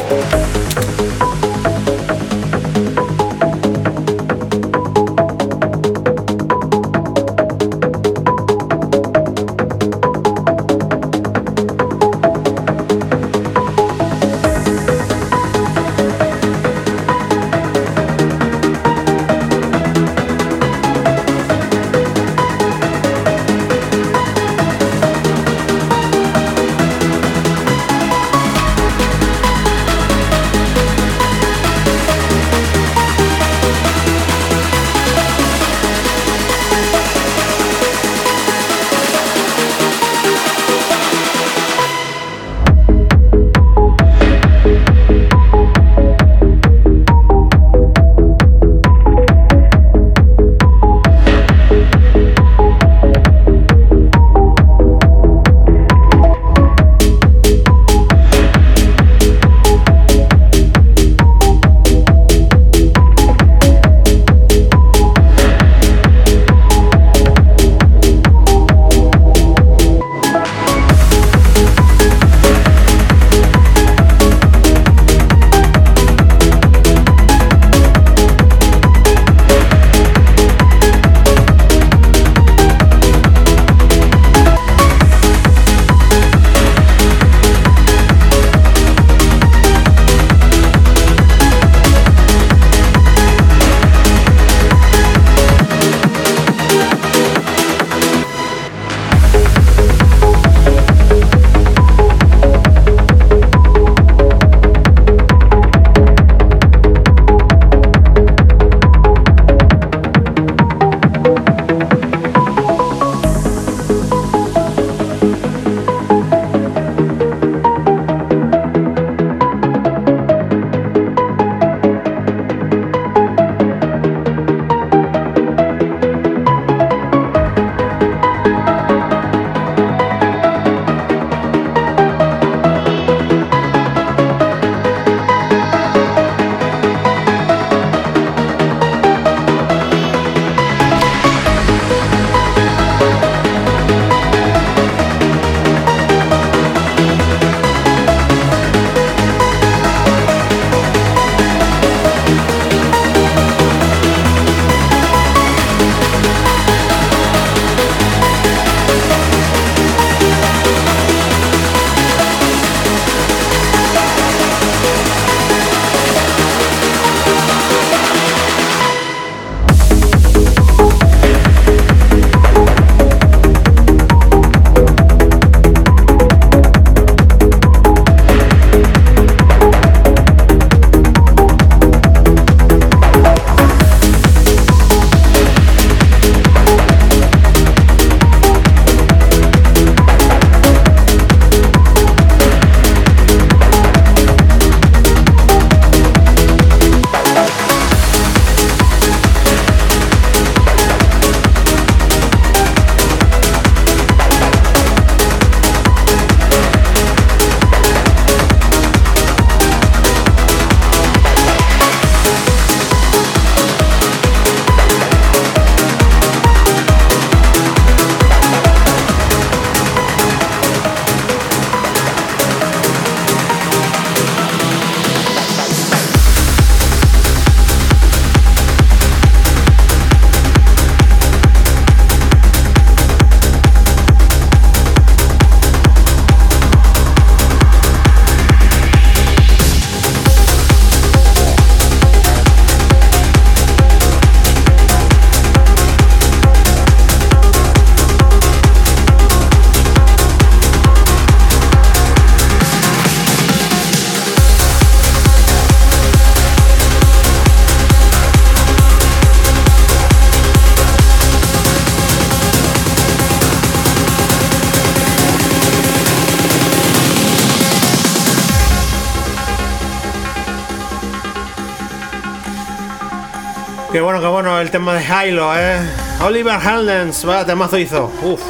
Bueno, 274.00 274.20
qué 274.20 274.26
bueno 274.26 274.60
el 274.60 274.70
tema 274.70 274.94
de 274.94 275.02
Hilo, 275.02 275.50
¿eh? 275.56 275.78
Oliver 276.22 276.60
Heldens, 276.60 277.24
vaya 277.24 277.44
temazo 277.44 277.78
hizo. 277.78 278.10
Uf. 278.22 278.40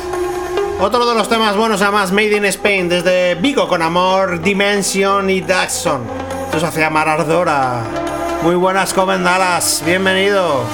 Otro 0.81 1.07
de 1.07 1.15
los 1.15 1.29
temas 1.29 1.57
buenos, 1.57 1.81
además, 1.81 2.13
Made 2.13 2.37
in 2.37 2.45
Spain, 2.47 2.89
desde 2.89 3.35
Vigo 3.37 3.69
con 3.69 3.83
Amor, 3.83 4.41
Dimension 4.41 5.31
y 5.31 5.41
Daxon. 5.41 6.03
Esto 6.45 6.61
se 6.61 6.67
hace 6.67 6.81
llamar 6.81 7.09
Ardora. 7.09 7.83
Muy 8.43 8.57
buenas, 8.57 8.93
comendalas, 8.93 9.83
bienvenido. 9.85 10.65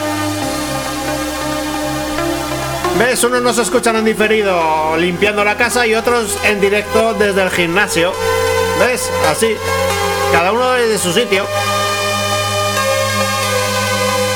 ¿Ves? 2.99 3.23
Unos 3.25 3.43
nos 3.43 3.59
escuchan 3.59 3.97
en 3.97 4.05
diferido 4.05 4.97
limpiando 4.97 5.45
la 5.45 5.57
casa 5.57 5.87
y 5.87 5.95
otros 5.95 6.39
en 6.45 6.61
directo 6.61 7.15
desde 7.15 7.43
el 7.43 7.51
gimnasio. 7.51 8.13
¿Ves? 8.79 9.11
Así. 9.31 9.57
Cada 10.33 10.53
uno 10.53 10.71
desde 10.73 10.99
su 10.99 11.13
sitio. 11.13 11.45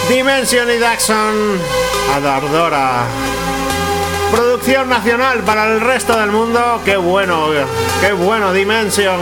Dimension 0.09 0.71
y 0.71 0.79
Daxon. 0.79 1.61
Adardora. 2.15 3.03
Producción 4.31 4.89
nacional 4.89 5.41
para 5.41 5.67
el 5.67 5.81
resto 5.81 6.19
del 6.19 6.31
mundo. 6.31 6.81
Qué 6.85 6.97
bueno, 6.97 7.49
qué 8.01 8.13
bueno, 8.13 8.53
Dimension. 8.53 9.21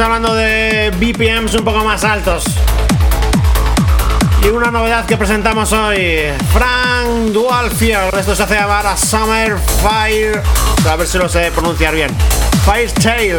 Hablando 0.00 0.34
de 0.34 0.90
BPMs 0.96 1.54
un 1.54 1.64
poco 1.64 1.84
más 1.84 2.04
altos. 2.04 2.44
Y 4.42 4.48
una 4.48 4.70
novedad 4.70 5.06
que 5.06 5.16
presentamos 5.16 5.72
hoy, 5.72 6.24
Frank 6.52 7.32
Dualfield. 7.32 8.14
Esto 8.16 8.36
se 8.36 8.42
hace 8.44 8.54
llamar 8.54 8.86
a 8.86 8.96
Summer 8.96 9.56
Fire. 9.82 10.42
A 10.88 10.96
ver 10.96 11.06
si 11.06 11.18
lo 11.18 11.28
sé 11.28 11.50
pronunciar 11.50 11.94
bien. 11.94 12.10
Fire 12.64 12.92
Tail. 12.92 13.38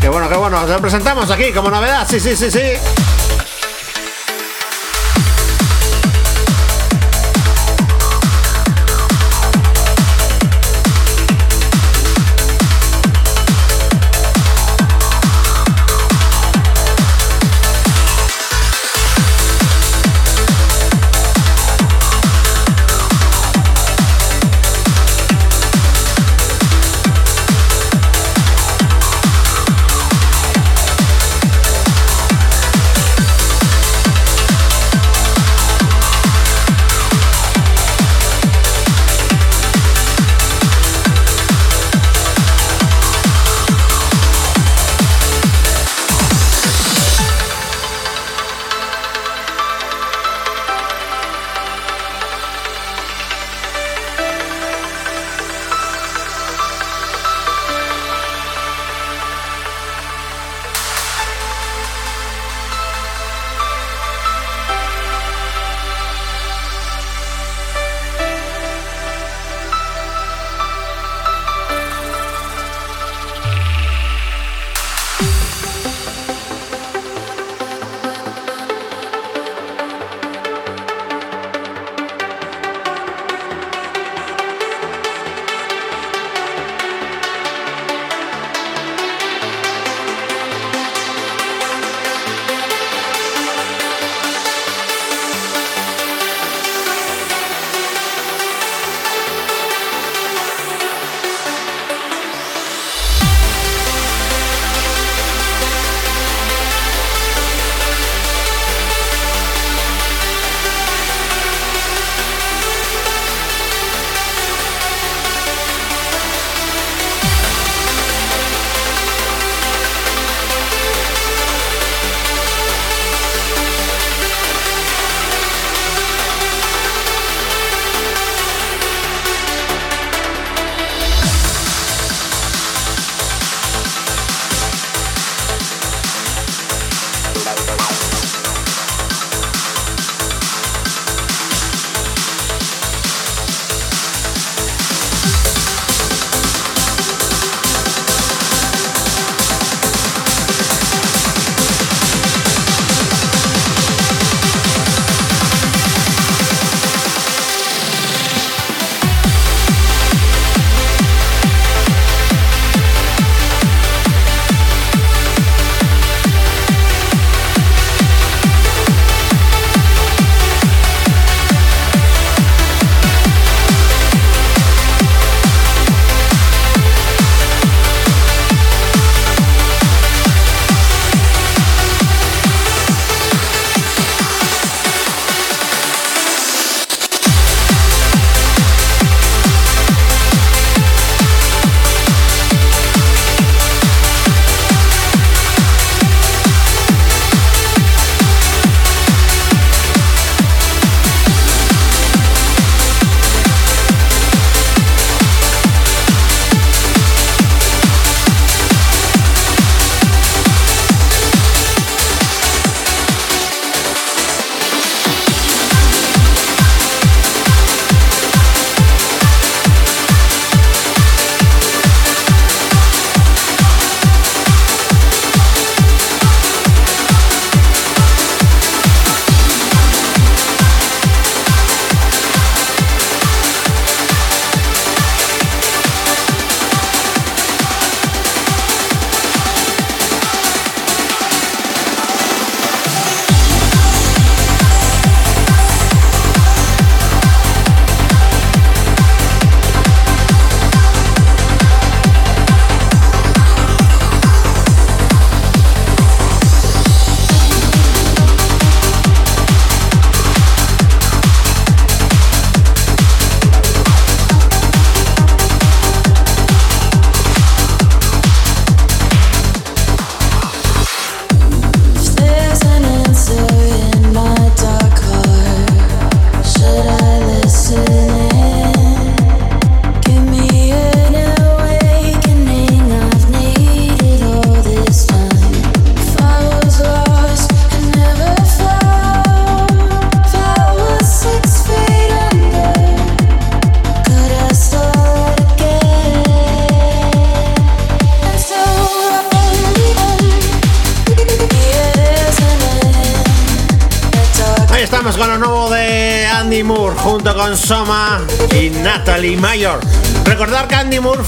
Qué 0.00 0.08
bueno, 0.08 0.28
qué 0.28 0.36
bueno. 0.36 0.66
Lo 0.66 0.78
presentamos 0.80 1.30
aquí 1.30 1.52
como 1.52 1.70
novedad. 1.70 2.06
Sí, 2.08 2.20
sí, 2.20 2.36
sí, 2.36 2.50
sí. 2.50 2.72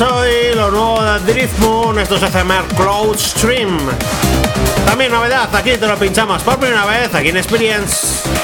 hoy, 0.00 0.54
lo 0.54 0.70
nuevo 0.70 1.02
de 1.02 1.32
Drift 1.32 1.58
Moon, 1.60 1.98
esto 1.98 2.18
se 2.18 2.28
llama 2.28 2.64
Cloud 2.76 3.16
Stream. 3.16 3.78
También 4.84 5.12
novedad, 5.12 5.54
aquí 5.54 5.76
te 5.76 5.86
lo 5.86 5.96
pinchamos 5.96 6.42
por 6.42 6.58
primera 6.58 6.84
vez, 6.84 7.14
aquí 7.14 7.28
en 7.28 7.36
Experience. 7.36 8.35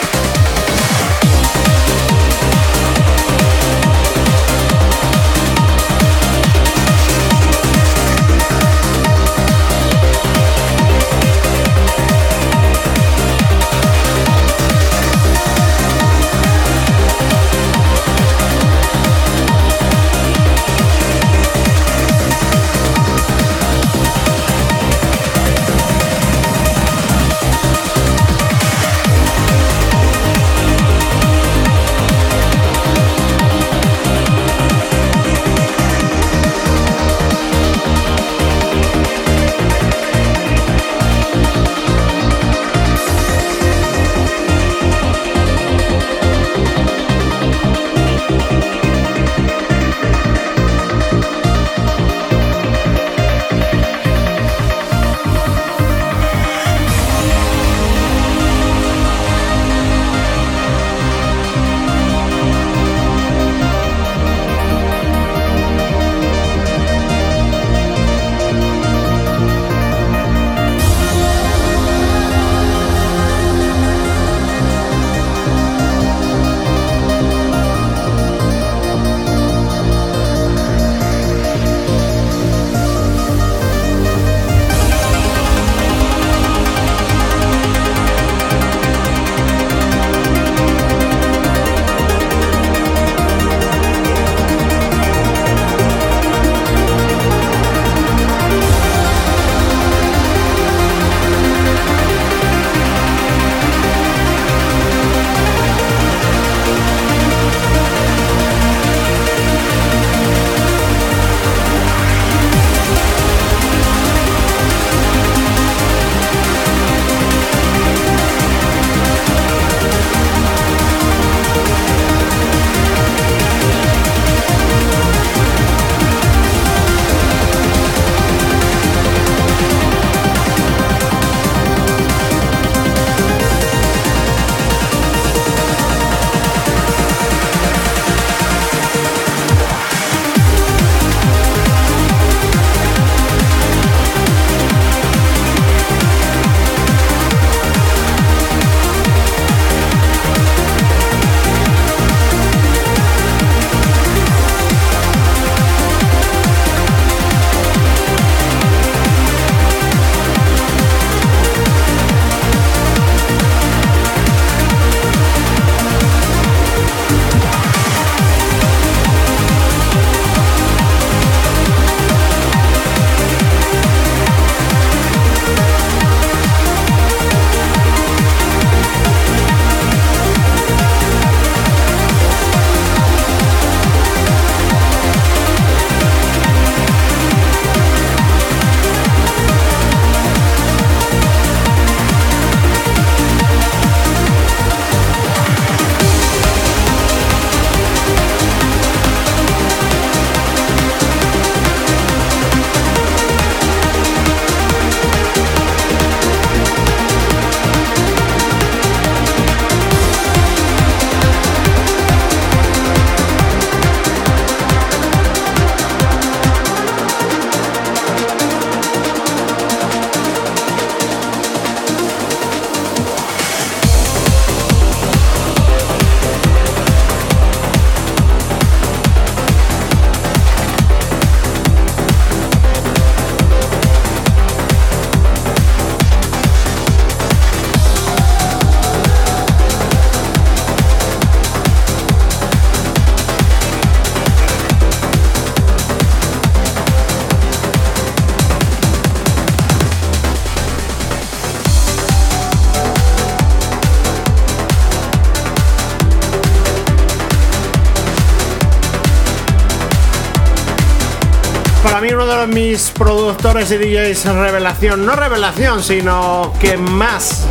Mis 262.53 262.91
productores 262.91 263.71
y 263.71 263.79
DJs 263.79 264.27
revelación, 264.27 265.07
no 265.07 265.17
revelación, 265.17 265.83
sino 265.83 266.53
que 266.61 266.77
más 266.77 267.47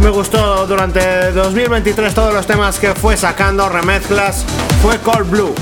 me 0.00 0.10
gustó 0.10 0.66
durante 0.66 1.30
2023 1.32 2.12
todos 2.12 2.34
los 2.34 2.46
temas 2.46 2.78
que 2.80 2.94
fue 2.94 3.16
sacando, 3.16 3.68
remezclas, 3.68 4.44
fue 4.82 4.98
Cold 4.98 5.30
Blue. 5.30 5.54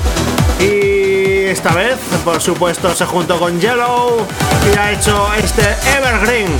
Y 0.60 1.44
esta 1.44 1.74
vez, 1.74 1.96
por 2.24 2.40
supuesto, 2.40 2.94
se 2.94 3.04
juntó 3.04 3.38
con 3.38 3.60
Yellow 3.60 4.26
y 4.72 4.78
ha 4.78 4.92
hecho 4.92 5.28
este 5.34 5.62
Evergreen. 5.98 6.50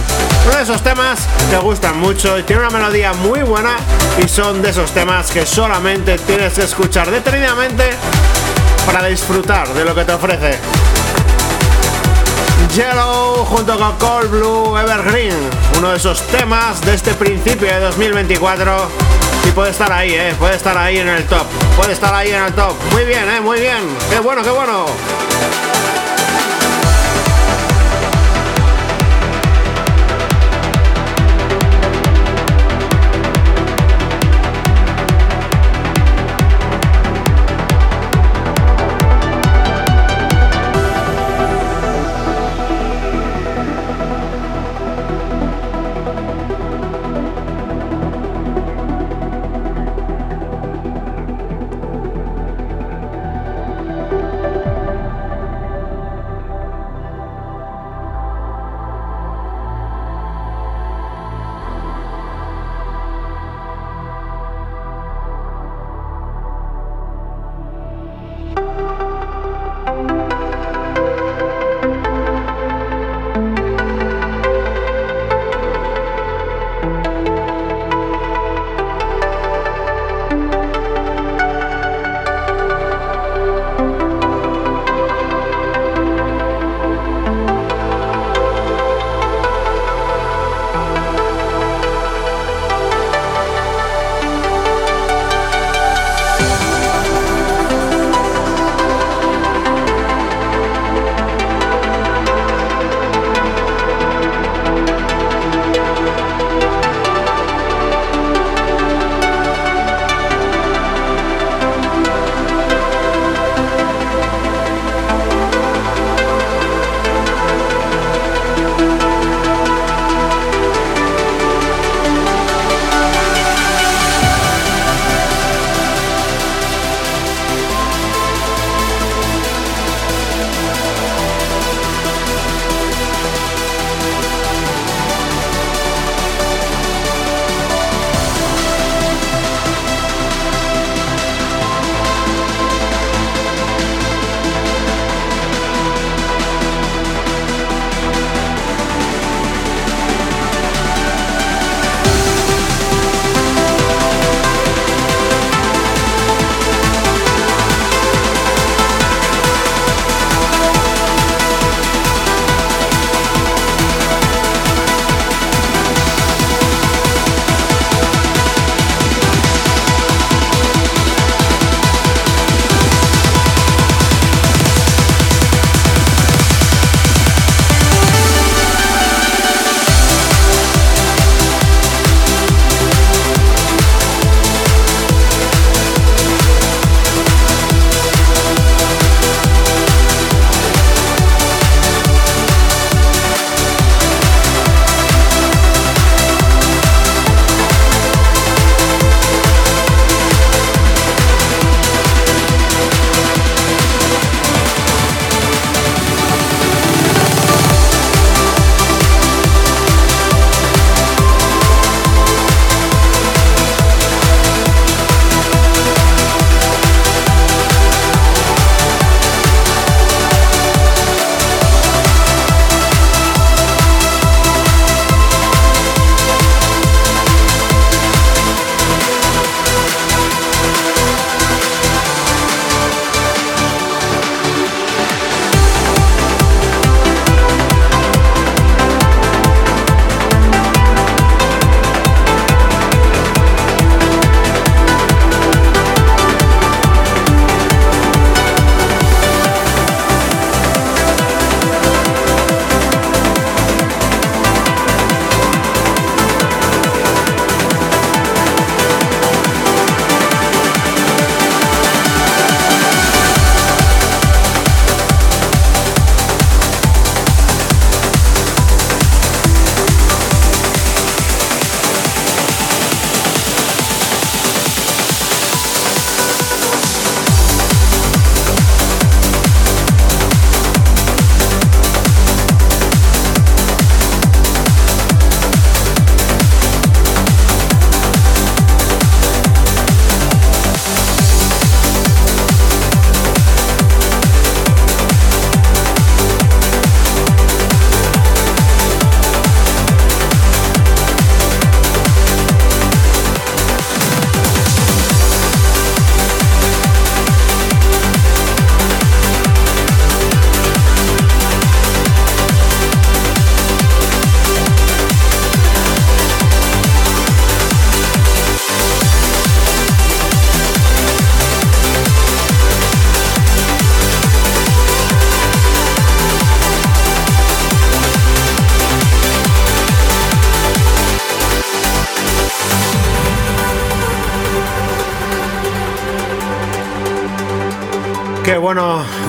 Uno 0.46 0.56
de 0.56 0.62
esos 0.62 0.82
temas 0.82 1.26
que 1.50 1.56
gustan 1.56 1.98
mucho 1.98 2.38
y 2.38 2.42
tiene 2.42 2.66
una 2.66 2.70
melodía 2.70 3.14
muy 3.14 3.40
buena 3.40 3.76
y 4.22 4.28
son 4.28 4.60
de 4.60 4.70
esos 4.70 4.90
temas 4.90 5.30
que 5.30 5.46
solamente 5.46 6.18
tienes 6.18 6.52
que 6.52 6.64
escuchar 6.64 7.10
detenidamente 7.10 7.90
para 8.84 9.06
disfrutar 9.06 9.68
de 9.72 9.84
lo 9.84 9.94
que 9.94 10.04
te 10.04 10.12
ofrece. 10.12 10.83
Yellow 12.74 13.44
junto 13.44 13.78
con 13.78 13.92
Cold 13.98 14.30
Blue 14.30 14.76
Evergreen, 14.76 15.36
uno 15.78 15.90
de 15.90 15.96
esos 15.96 16.20
temas 16.26 16.80
de 16.80 16.94
este 16.94 17.14
principio 17.14 17.68
de 17.68 17.78
2024 17.78 18.88
y 19.46 19.50
puede 19.52 19.70
estar 19.70 19.92
ahí, 19.92 20.12
eh, 20.12 20.34
puede 20.40 20.56
estar 20.56 20.76
ahí 20.76 20.98
en 20.98 21.06
el 21.06 21.24
top, 21.26 21.46
puede 21.76 21.92
estar 21.92 22.12
ahí 22.12 22.30
en 22.30 22.42
el 22.42 22.52
top. 22.52 22.74
Muy 22.90 23.04
bien, 23.04 23.30
eh, 23.30 23.40
muy 23.40 23.60
bien, 23.60 23.78
qué 24.10 24.18
bueno, 24.18 24.42
qué 24.42 24.50
bueno. 24.50 24.86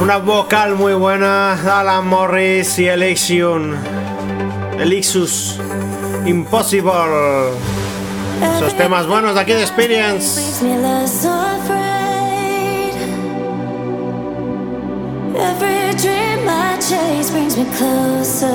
Una 0.06 0.18
vocal 0.18 0.76
muy 0.76 0.94
buena, 0.94 1.54
Alan 1.54 2.06
Morris 2.06 2.78
y 2.78 2.88
Elixion. 2.88 3.76
Elixus, 4.80 5.60
Impossible. 6.28 7.50
Esos 8.40 8.78
temas 8.78 9.08
buenos 9.08 9.34
de 9.34 9.42
aquí 9.42 9.54
de 9.54 9.64
Experience. 9.64 10.40
Every 15.36 15.96
dream 15.96 16.48
I 16.48 16.78
chase 16.80 17.32
brings 17.32 17.58
me 17.58 17.66
closer. 17.76 18.46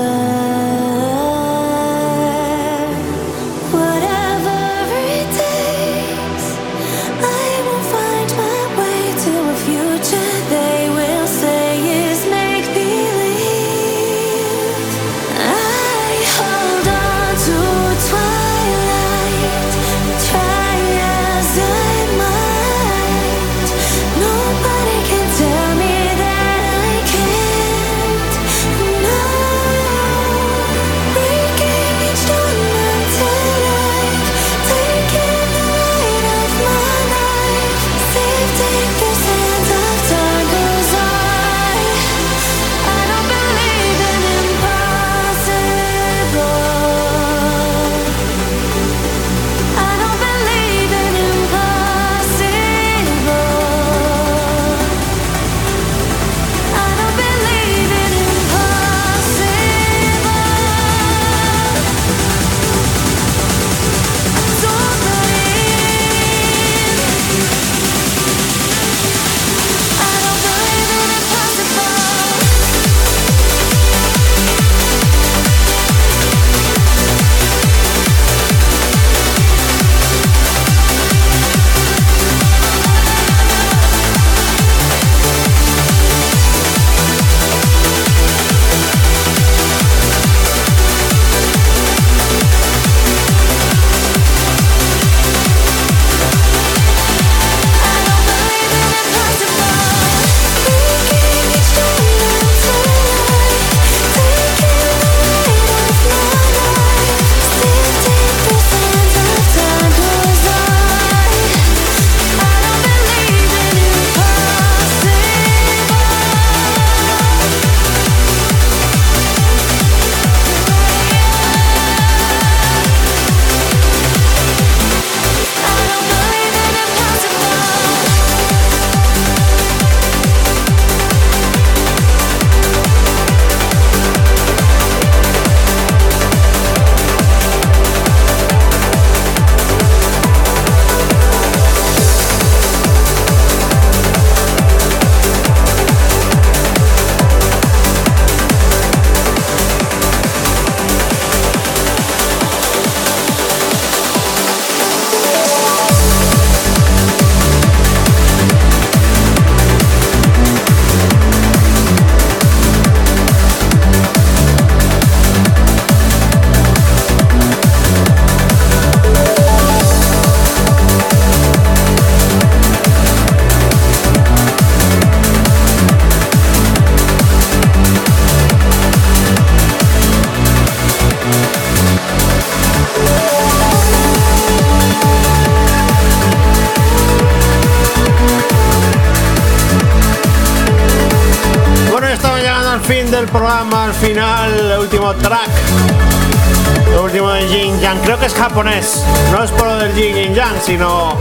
Sino 200.62 201.16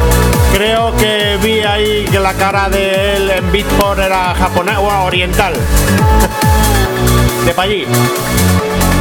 creo 0.54 0.96
que 0.96 1.38
vi 1.42 1.62
ahí 1.62 2.06
que 2.06 2.20
la 2.20 2.34
cara 2.34 2.70
de 2.70 3.16
él 3.16 3.30
en 3.30 3.52
Beatport 3.52 4.00
era 4.00 4.36
japonés 4.36 4.78
o 4.78 5.06
oriental. 5.06 5.54
de 7.46 7.62
allí. 7.62 7.88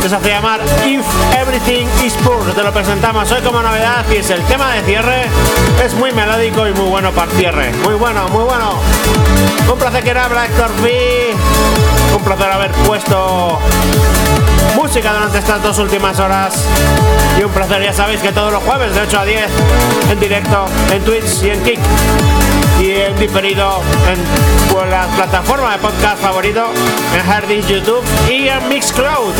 se 0.06 0.14
hace 0.14 0.28
llamar 0.28 0.60
If 0.86 1.04
Everything 1.40 1.86
is 2.04 2.14
Poor. 2.24 2.44
Te 2.54 2.62
lo 2.62 2.72
presentamos 2.72 3.30
hoy 3.32 3.42
como 3.42 3.60
novedad 3.60 4.04
y 4.10 4.16
es 4.16 4.30
el 4.30 4.42
tema 4.44 4.72
de 4.74 4.82
cierre. 4.82 5.24
Es 5.84 5.94
muy 5.94 6.12
melódico 6.12 6.66
y 6.66 6.72
muy 6.72 6.88
bueno 6.88 7.10
para 7.12 7.30
cierre. 7.32 7.72
Muy 7.84 7.94
bueno, 7.94 8.28
muy 8.28 8.44
bueno. 8.44 8.74
Un 9.70 9.78
placer 9.78 10.02
que 10.04 10.10
era 10.10 10.26
Héctor 10.26 10.70
V 10.82 11.17
un 12.18 12.24
placer 12.24 12.50
haber 12.50 12.72
puesto 12.72 13.58
música 14.74 15.12
durante 15.12 15.38
estas 15.38 15.62
dos 15.62 15.78
últimas 15.78 16.18
horas. 16.18 16.54
Y 17.38 17.44
un 17.44 17.50
placer, 17.50 17.82
ya 17.82 17.92
sabéis 17.92 18.20
que 18.20 18.32
todos 18.32 18.52
los 18.52 18.62
jueves 18.62 18.94
de 18.94 19.02
8 19.02 19.20
a 19.20 19.24
10 19.24 19.44
en 20.10 20.20
directo 20.20 20.64
en 20.90 21.04
Twitch 21.04 21.42
y 21.44 21.50
en 21.50 21.62
Kick. 21.62 21.78
Y 22.80 22.90
en 22.90 23.16
diferido 23.18 23.80
en 24.10 24.90
la 24.90 25.06
plataforma 25.16 25.72
de 25.72 25.78
podcast 25.78 26.20
favorito, 26.20 26.66
en 27.14 27.30
Hardis 27.30 27.66
YouTube 27.66 28.04
y 28.28 28.48
en 28.48 28.68
Mixcloud. 28.68 29.32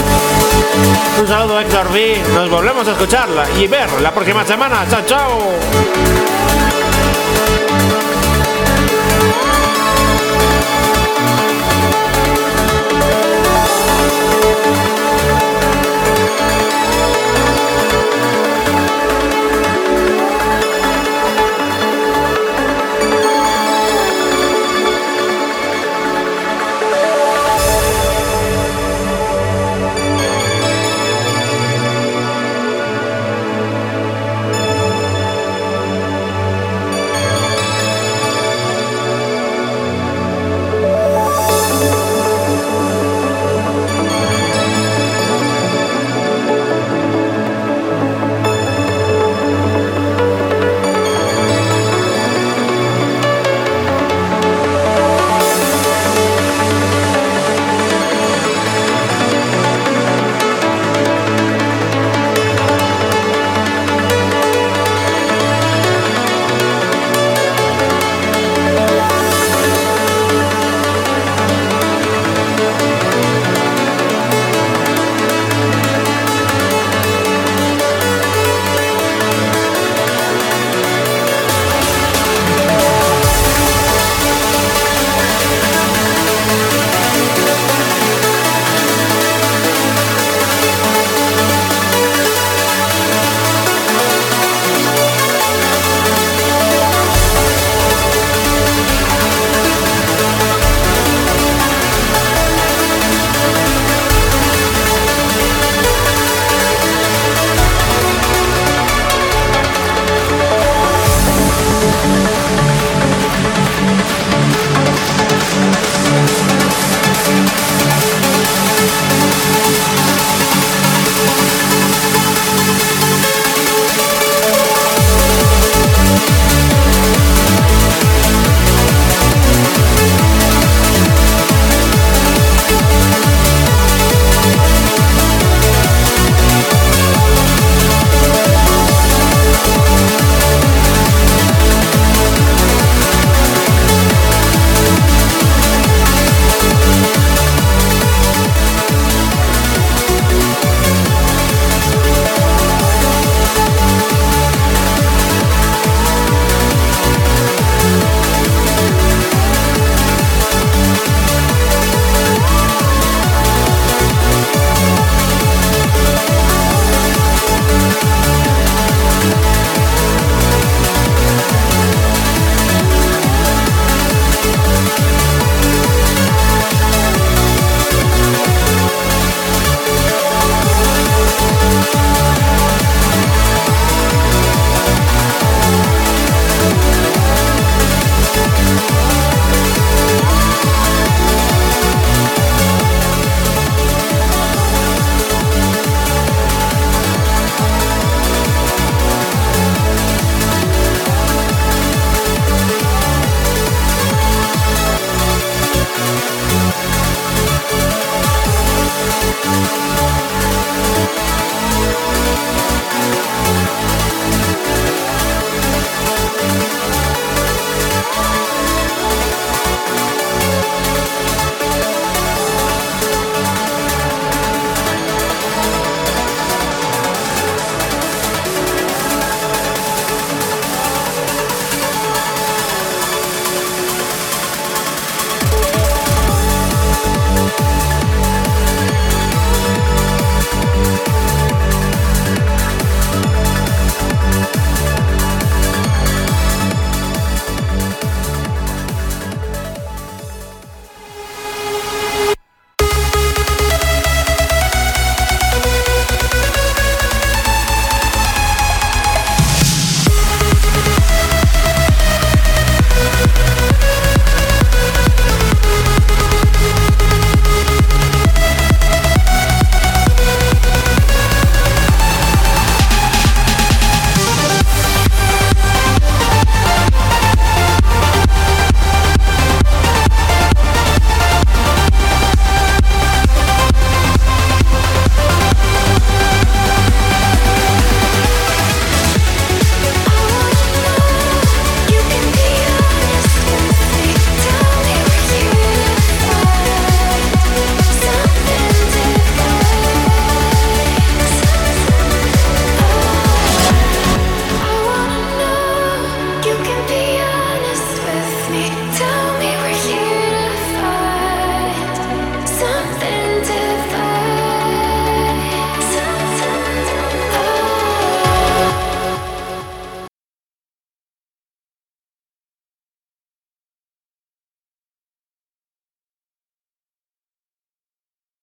Un 1.21 1.29
saludo 1.29 1.61
Héctor 1.61 1.87
V. 1.93 2.23
Nos 2.35 2.51
volvemos 2.51 2.87
a 2.87 2.93
escucharla 2.93 3.45
y 3.59 3.67
ver 3.67 3.89
la 4.01 4.13
próxima 4.13 4.45
semana. 4.45 4.85
Chao, 4.89 5.03
chao. 5.07 6.38